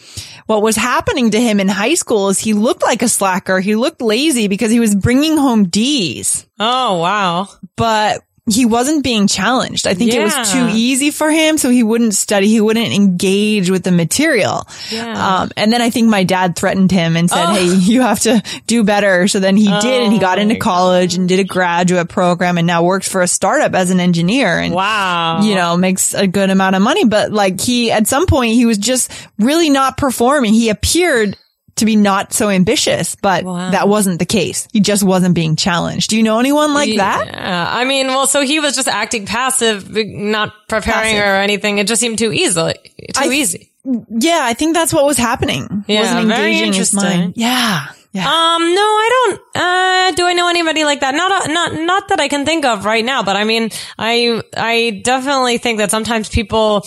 what 0.47 0.63
was 0.63 0.77
happening 0.77 1.33
to 1.33 1.41
him 1.41 1.61
in 1.61 1.69
high 1.69 1.93
school 1.95 2.31
is 2.31 2.39
he 2.39 2.55
looked 2.55 2.83
like 2.83 3.03
a 3.03 3.09
slacker. 3.09 3.61
He 3.61 3.77
looked 3.77 4.01
lazy 4.01 4.49
because 4.49 4.71
he 4.71 4.81
was 4.81 4.95
bringing 4.95 5.37
home 5.37 5.69
D's, 5.69 6.47
Oh, 6.59 6.97
wow. 7.01 7.49
but 7.77 8.23
he 8.53 8.67
wasn't 8.67 9.03
being 9.05 9.27
challenged. 9.27 9.87
I 9.87 9.95
think 9.95 10.13
it 10.13 10.23
was 10.23 10.53
too 10.53 10.69
easy 10.73 11.11
for 11.11 11.31
him, 11.31 11.59
so 11.59 11.71
he 11.71 11.83
wouldn't 11.83 12.15
study. 12.15 12.49
He 12.49 12.61
wouldn't 12.61 12.93
engage 12.93 13.71
with 13.71 13.83
the 13.85 13.93
material. 13.93 14.67
Yeah. 14.91 15.41
Um, 15.43 15.51
and 15.57 15.73
then 15.73 15.81
I 15.83 15.91
think 15.91 16.09
my 16.09 16.25
dad 16.25 16.57
threatened 16.57 16.91
him 16.91 17.17
and 17.17 17.29
said, 17.31 17.47
Oh. 17.47 17.55
Hey, 17.55 17.65
you 17.67 18.03
have 18.03 18.21
to 18.21 18.43
do 18.67 18.85
better. 18.85 19.29
So 19.29 19.41
then 19.41 19.57
he 19.57 19.67
did 19.67 20.03
and 20.03 20.13
he 20.13 20.19
got 20.19 20.39
Oh 20.39 20.43
into 20.43 20.57
my 20.57 20.59
college 20.59 21.15
and 21.15 21.29
did 21.29 21.41
a 21.41 21.45
graduate 21.45 22.09
program 22.09 22.59
and 22.59 22.67
now 22.67 22.83
works 22.83 23.09
for 23.09 23.23
a 23.23 23.29
startup 23.29 23.75
as 23.75 23.91
an 23.91 24.01
engineer 24.01 24.59
and, 24.59 24.75
Wow. 24.75 25.43
you 25.43 25.55
know, 25.55 25.77
makes 25.77 26.15
a 26.15 26.27
good 26.27 26.51
amount 26.51 26.77
of 26.77 26.83
money. 26.83 27.05
But 27.05 27.33
like 27.33 27.61
he, 27.61 27.91
at 27.91 28.07
some 28.07 28.27
point, 28.27 28.55
he 28.55 28.67
was 28.67 28.79
just 28.79 29.11
really 29.39 29.71
not 29.71 29.97
performing. 29.97 30.53
He 30.55 30.69
appeared 30.71 31.37
to 31.81 31.85
be 31.85 31.97
not 31.97 32.33
so 32.33 32.49
ambitious, 32.49 33.15
but 33.17 33.45
Wow. 33.45 33.71
that 33.73 33.89
wasn't 33.89 34.19
the 34.19 34.25
case. 34.27 34.67
He 34.73 34.81
just 34.81 35.03
wasn't 35.03 35.35
being 35.35 35.57
challenged. 35.57 36.11
Do 36.11 36.17
you 36.17 36.23
know 36.23 36.39
anyone 36.39 36.73
like 36.73 36.97
that? 36.97 37.27
Yeah. 37.27 37.69
I 37.71 37.85
mean, 37.85 38.07
well, 38.07 38.27
so 38.27 38.43
he 38.43 38.61
was 38.61 38.75
just 38.77 38.89
acting 38.89 39.27
passive, 39.27 39.91
not 39.95 40.53
preparing 40.69 41.17
Passive. 41.17 41.19
or 41.29 41.37
anything. 41.37 41.79
It 41.79 41.87
just 41.87 42.01
seemed 42.01 42.19
too 42.19 42.33
easy. 42.33 42.55
Too 42.55 42.73
I- 43.17 43.29
easy. 43.33 43.67
Yeah, 43.85 44.41
I 44.43 44.53
think 44.55 44.75
that's 44.75 44.93
what 44.93 45.07
was 45.07 45.17
happening. 45.17 45.85
Yeah, 45.89 46.01
wasn't 46.03 46.29
very 46.29 46.59
interesting. 46.61 47.33
Yeah. 47.35 47.87
Yeah. 48.13 48.27
Um, 48.27 48.75
no, 48.75 48.83
I 48.83 49.11
don't. 49.27 49.41
Uh, 49.55 50.11
do 50.17 50.27
I 50.27 50.33
know 50.35 50.49
anybody 50.49 50.83
like 50.85 51.01
that? 51.01 51.15
Not, 51.15 51.31
uh, 51.31 51.53
not, 51.53 51.73
not 51.75 52.09
that 52.09 52.19
I 52.21 52.27
can 52.29 52.45
think 52.45 52.65
of 52.65 52.85
right 52.85 53.05
now. 53.05 53.23
But 53.23 53.37
I 53.37 53.45
mean, 53.45 53.71
I, 53.99 54.43
I 54.57 55.01
definitely 55.05 55.59
think 55.59 55.79
that 55.79 55.91
sometimes 55.93 56.29
people 56.29 56.85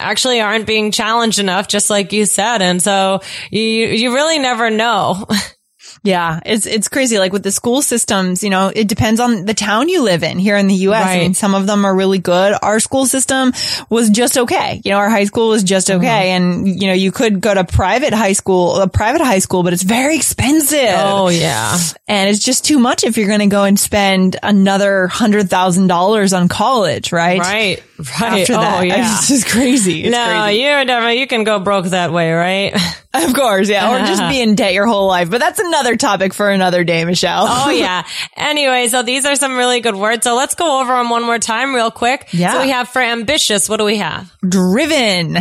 actually 0.00 0.40
aren't 0.40 0.66
being 0.66 0.90
challenged 0.90 1.38
enough, 1.38 1.68
just 1.68 1.90
like 1.90 2.12
you 2.12 2.26
said, 2.26 2.62
and 2.62 2.82
so 2.82 3.20
you, 3.50 3.60
you 3.60 4.14
really 4.14 4.38
never 4.38 4.70
know. 4.70 5.26
Yeah, 6.02 6.40
it's 6.44 6.66
it's 6.66 6.88
crazy. 6.88 7.18
Like 7.18 7.32
with 7.32 7.42
the 7.42 7.50
school 7.50 7.82
systems, 7.82 8.42
you 8.42 8.50
know, 8.50 8.72
it 8.74 8.88
depends 8.88 9.20
on 9.20 9.44
the 9.44 9.54
town 9.54 9.88
you 9.88 10.02
live 10.02 10.22
in. 10.22 10.38
Here 10.38 10.56
in 10.56 10.66
the 10.66 10.74
U.S., 10.74 11.06
I 11.06 11.18
mean, 11.18 11.34
some 11.34 11.54
of 11.54 11.66
them 11.66 11.84
are 11.84 11.94
really 11.94 12.18
good. 12.18 12.56
Our 12.62 12.80
school 12.80 13.06
system 13.06 13.52
was 13.90 14.10
just 14.10 14.38
okay. 14.38 14.80
You 14.84 14.92
know, 14.92 14.98
our 14.98 15.10
high 15.10 15.24
school 15.24 15.48
was 15.48 15.62
just 15.62 15.90
uh-huh. 15.90 15.98
okay, 15.98 16.30
and 16.30 16.66
you 16.66 16.88
know, 16.88 16.94
you 16.94 17.12
could 17.12 17.40
go 17.40 17.52
to 17.52 17.64
private 17.64 18.12
high 18.12 18.32
school, 18.32 18.76
a 18.76 18.88
private 18.88 19.20
high 19.20 19.40
school, 19.40 19.62
but 19.62 19.72
it's 19.72 19.82
very 19.82 20.16
expensive. 20.16 20.78
Oh 20.94 21.28
yeah. 21.28 21.78
and 22.06 22.30
it's 22.30 22.44
just 22.44 22.64
too 22.64 22.78
much 22.78 23.04
if 23.04 23.16
you're 23.16 23.28
going 23.28 23.40
to 23.40 23.46
go 23.46 23.64
and 23.64 23.78
spend 23.78 24.36
another 24.42 25.06
hundred 25.08 25.50
thousand 25.50 25.88
dollars 25.88 26.32
on 26.32 26.48
college, 26.48 27.12
right? 27.12 27.40
Right. 27.40 27.82
Right. 27.98 28.22
After 28.22 28.54
oh, 28.54 28.60
that, 28.60 28.78
Oh 28.78 28.82
yeah. 28.82 29.16
it's 29.16 29.28
just 29.28 29.46
crazy. 29.46 30.04
It's 30.04 30.12
no, 30.12 30.42
crazy. 30.42 30.60
you're 30.60 30.84
never. 30.84 31.12
You 31.12 31.26
can 31.26 31.44
go 31.44 31.58
broke 31.58 31.86
that 31.86 32.12
way, 32.12 32.32
right? 32.32 32.74
of 33.14 33.34
course, 33.34 33.68
yeah, 33.68 33.92
or 33.92 34.06
just 34.06 34.22
be 34.28 34.40
in 34.40 34.54
debt 34.54 34.72
your 34.72 34.86
whole 34.86 35.08
life. 35.08 35.30
But 35.30 35.38
that's 35.38 35.58
another 35.58 35.87
topic 35.96 36.34
for 36.34 36.50
another 36.50 36.84
day, 36.84 37.04
Michelle. 37.04 37.46
Oh 37.48 37.70
yeah. 37.76 38.04
Anyway, 38.36 38.88
so 38.88 39.02
these 39.02 39.24
are 39.24 39.34
some 39.36 39.56
really 39.56 39.80
good 39.80 39.96
words. 39.96 40.24
So 40.24 40.34
let's 40.36 40.54
go 40.54 40.80
over 40.80 40.92
them 40.94 41.10
one 41.10 41.22
more 41.24 41.38
time 41.38 41.74
real 41.74 41.90
quick. 41.90 42.28
Yeah. 42.32 42.52
So 42.52 42.60
we 42.62 42.70
have 42.70 42.88
for 42.88 43.00
ambitious, 43.02 43.68
what 43.68 43.78
do 43.78 43.84
we 43.84 43.96
have? 43.98 44.32
driven. 44.46 45.38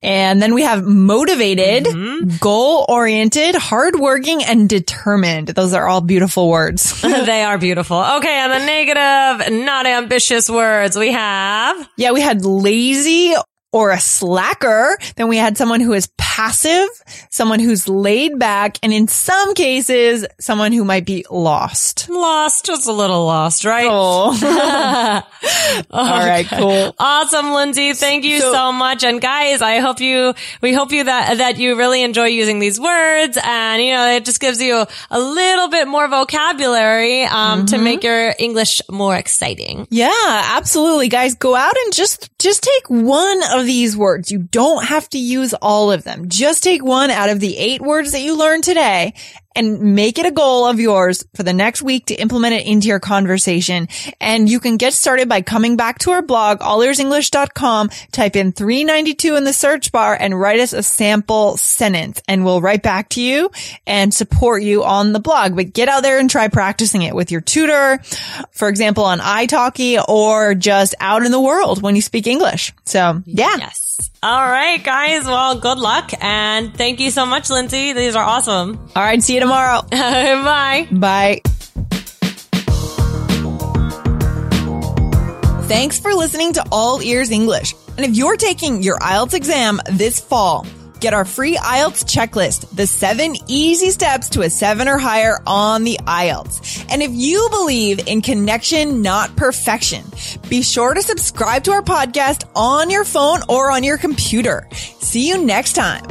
And 0.00 0.40
then 0.40 0.54
we 0.54 0.62
have 0.62 0.84
motivated, 0.84 1.84
Mm-hmm. 1.86 2.36
goal 2.38 2.86
oriented, 2.88 3.56
hardworking, 3.56 4.44
and 4.44 4.68
determined. 4.68 5.48
Those 5.48 5.74
are 5.74 5.88
all 5.88 6.00
beautiful 6.00 6.48
words. 6.48 7.02
they 7.02 7.42
are 7.42 7.58
beautiful. 7.58 7.96
Okay, 7.98 8.28
and 8.32 8.52
the 8.52 8.64
negative, 8.64 9.64
not 9.66 9.86
ambitious 9.86 10.48
words 10.48 10.96
we 10.96 11.10
have. 11.10 11.88
yeah, 11.96 12.12
we 12.12 12.20
had 12.20 12.44
lazy 12.44 13.34
or 13.72 13.90
a 13.90 14.00
slacker. 14.00 14.96
Then 15.16 15.28
we 15.28 15.36
had 15.36 15.56
someone 15.58 15.80
who 15.80 15.92
is 15.92 16.08
passive, 16.16 16.88
someone 17.30 17.58
who's 17.58 17.88
laid 17.88 18.38
back, 18.38 18.78
and 18.82 18.92
in 18.92 19.08
some 19.08 19.54
cases, 19.54 20.24
someone 20.38 20.72
who 20.72 20.84
might 20.84 21.04
be 21.04 21.24
lost. 21.30 22.08
Lost, 22.08 22.64
just 22.64 22.86
a 22.86 22.92
little 22.92 23.26
lost, 23.26 23.64
right? 23.64 23.88
Oh. 23.90 24.30
all 25.90 26.04
right, 26.18 26.46
cool. 26.48 26.94
Awesome, 26.98 27.52
Lindsay. 27.52 27.92
Thank 27.92 28.24
you 28.24 28.40
so, 28.40 28.52
So- 28.52 28.72
much. 28.72 29.04
And 29.04 29.20
guys, 29.20 29.62
I 29.62 29.78
hope 29.78 30.00
you, 30.00 30.34
we 30.60 30.72
hope 30.72 30.92
you 30.92 31.04
that, 31.04 31.38
that 31.38 31.58
you 31.58 31.76
really 31.76 32.02
enjoy 32.02 32.26
using 32.26 32.58
these 32.58 32.78
words. 32.80 33.38
And, 33.42 33.82
you 33.82 33.92
know, 33.92 34.08
it 34.14 34.24
just 34.24 34.40
gives 34.40 34.60
you 34.60 34.84
a 35.10 35.20
little 35.20 35.68
bit 35.68 35.88
more 35.88 36.08
vocabulary, 36.08 37.24
um, 37.24 37.66
to 37.66 37.78
make 37.78 38.02
your 38.04 38.34
English 38.38 38.80
more 38.90 39.16
exciting. 39.16 39.86
Yeah, 39.90 40.10
absolutely. 40.24 41.08
Guys, 41.08 41.34
go 41.34 41.54
out 41.54 41.74
and 41.84 41.92
just, 41.92 42.30
just 42.38 42.62
take 42.62 42.88
one 42.90 43.42
of 43.58 43.66
these 43.66 43.96
words. 43.96 44.30
You 44.30 44.38
don't 44.38 44.84
have 44.84 45.08
to 45.10 45.18
use 45.18 45.54
all 45.54 45.92
of 45.92 46.04
them. 46.04 46.28
Just 46.28 46.62
take 46.62 46.84
one 46.84 47.10
out 47.10 47.30
of 47.30 47.40
the 47.40 47.56
eight 47.56 47.80
words 47.80 48.12
that 48.12 48.22
you 48.22 48.36
learned 48.36 48.64
today 48.64 49.14
and 49.58 49.96
make 49.96 50.18
it 50.18 50.24
a 50.24 50.30
goal 50.30 50.66
of 50.66 50.78
yours 50.78 51.24
for 51.34 51.42
the 51.42 51.52
next 51.52 51.82
week 51.82 52.06
to 52.06 52.14
implement 52.14 52.54
it 52.54 52.64
into 52.64 52.86
your 52.86 53.00
conversation. 53.00 53.88
And 54.20 54.48
you 54.48 54.60
can 54.60 54.76
get 54.76 54.92
started 54.92 55.28
by 55.28 55.42
coming 55.42 55.76
back 55.76 55.98
to 56.00 56.12
our 56.12 56.22
blog, 56.22 56.60
allearsenglish.com, 56.60 57.90
type 58.12 58.36
in 58.36 58.52
392 58.52 59.34
in 59.34 59.42
the 59.42 59.52
search 59.52 59.90
bar 59.90 60.16
and 60.18 60.38
write 60.38 60.60
us 60.60 60.72
a 60.72 60.82
sample 60.82 61.56
sentence 61.56 62.22
and 62.28 62.44
we'll 62.44 62.60
write 62.60 62.84
back 62.84 63.08
to 63.10 63.20
you 63.20 63.50
and 63.84 64.14
support 64.14 64.62
you 64.62 64.84
on 64.84 65.12
the 65.12 65.20
blog. 65.20 65.56
But 65.56 65.72
get 65.72 65.88
out 65.88 66.04
there 66.04 66.20
and 66.20 66.30
try 66.30 66.46
practicing 66.46 67.02
it 67.02 67.14
with 67.14 67.32
your 67.32 67.40
tutor, 67.40 67.98
for 68.52 68.68
example, 68.68 69.04
on 69.04 69.18
iTalki 69.18 70.02
or 70.08 70.54
just 70.54 70.94
out 71.00 71.24
in 71.24 71.32
the 71.32 71.40
world 71.40 71.82
when 71.82 71.96
you 71.96 72.02
speak 72.02 72.28
English. 72.28 72.72
So 72.84 73.22
yeah. 73.26 73.56
Yes. 73.58 73.87
All 74.22 74.44
right, 74.46 74.82
guys. 74.82 75.24
Well, 75.24 75.58
good 75.60 75.78
luck. 75.78 76.10
And 76.20 76.74
thank 76.74 77.00
you 77.00 77.10
so 77.10 77.24
much, 77.24 77.50
Lindsay. 77.50 77.92
These 77.92 78.16
are 78.16 78.24
awesome. 78.24 78.78
All 78.96 79.02
right. 79.02 79.22
See 79.22 79.34
you 79.34 79.40
tomorrow. 79.40 79.82
Bye. 79.90 80.88
Bye. 80.90 81.40
Thanks 85.68 86.00
for 86.00 86.14
listening 86.14 86.54
to 86.54 86.64
All 86.72 87.02
Ears 87.02 87.30
English. 87.30 87.74
And 87.96 88.06
if 88.06 88.16
you're 88.16 88.36
taking 88.36 88.82
your 88.82 88.98
IELTS 88.98 89.34
exam 89.34 89.80
this 89.90 90.18
fall, 90.18 90.64
get 91.00 91.14
our 91.14 91.24
free 91.24 91.56
IELTS 91.56 92.04
checklist, 92.04 92.74
the 92.74 92.86
seven 92.86 93.36
easy 93.46 93.90
steps 93.90 94.28
to 94.30 94.42
a 94.42 94.50
seven 94.50 94.88
or 94.88 94.98
higher 94.98 95.38
on 95.46 95.84
the 95.84 95.98
IELTS. 96.04 96.86
And 96.90 97.02
if 97.02 97.10
you 97.12 97.48
believe 97.50 98.06
in 98.06 98.22
connection, 98.22 99.02
not 99.02 99.34
perfection, 99.36 100.04
be 100.48 100.62
sure 100.62 100.94
to 100.94 101.02
subscribe 101.02 101.64
to 101.64 101.72
our 101.72 101.82
podcast 101.82 102.44
on 102.54 102.90
your 102.90 103.04
phone 103.04 103.40
or 103.48 103.70
on 103.70 103.82
your 103.82 103.98
computer. 103.98 104.68
See 104.72 105.28
you 105.28 105.44
next 105.44 105.74
time. 105.74 106.04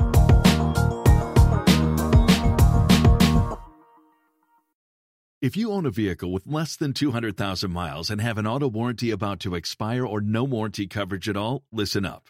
If 5.39 5.55
you 5.55 5.71
own 5.71 5.85
a 5.85 5.91
vehicle 5.91 6.31
with 6.31 6.47
less 6.47 6.75
than 6.75 6.93
200,000 6.93 7.71
miles 7.71 8.09
and 8.09 8.19
have 8.19 8.39
an 8.39 8.47
auto 8.47 8.67
warranty 8.67 9.11
about 9.11 9.39
to 9.41 9.53
expire 9.53 10.03
or 10.03 10.19
no 10.19 10.43
warranty 10.43 10.87
coverage 10.87 11.29
at 11.29 11.37
all, 11.37 11.63
listen 11.71 12.05
up. 12.05 12.29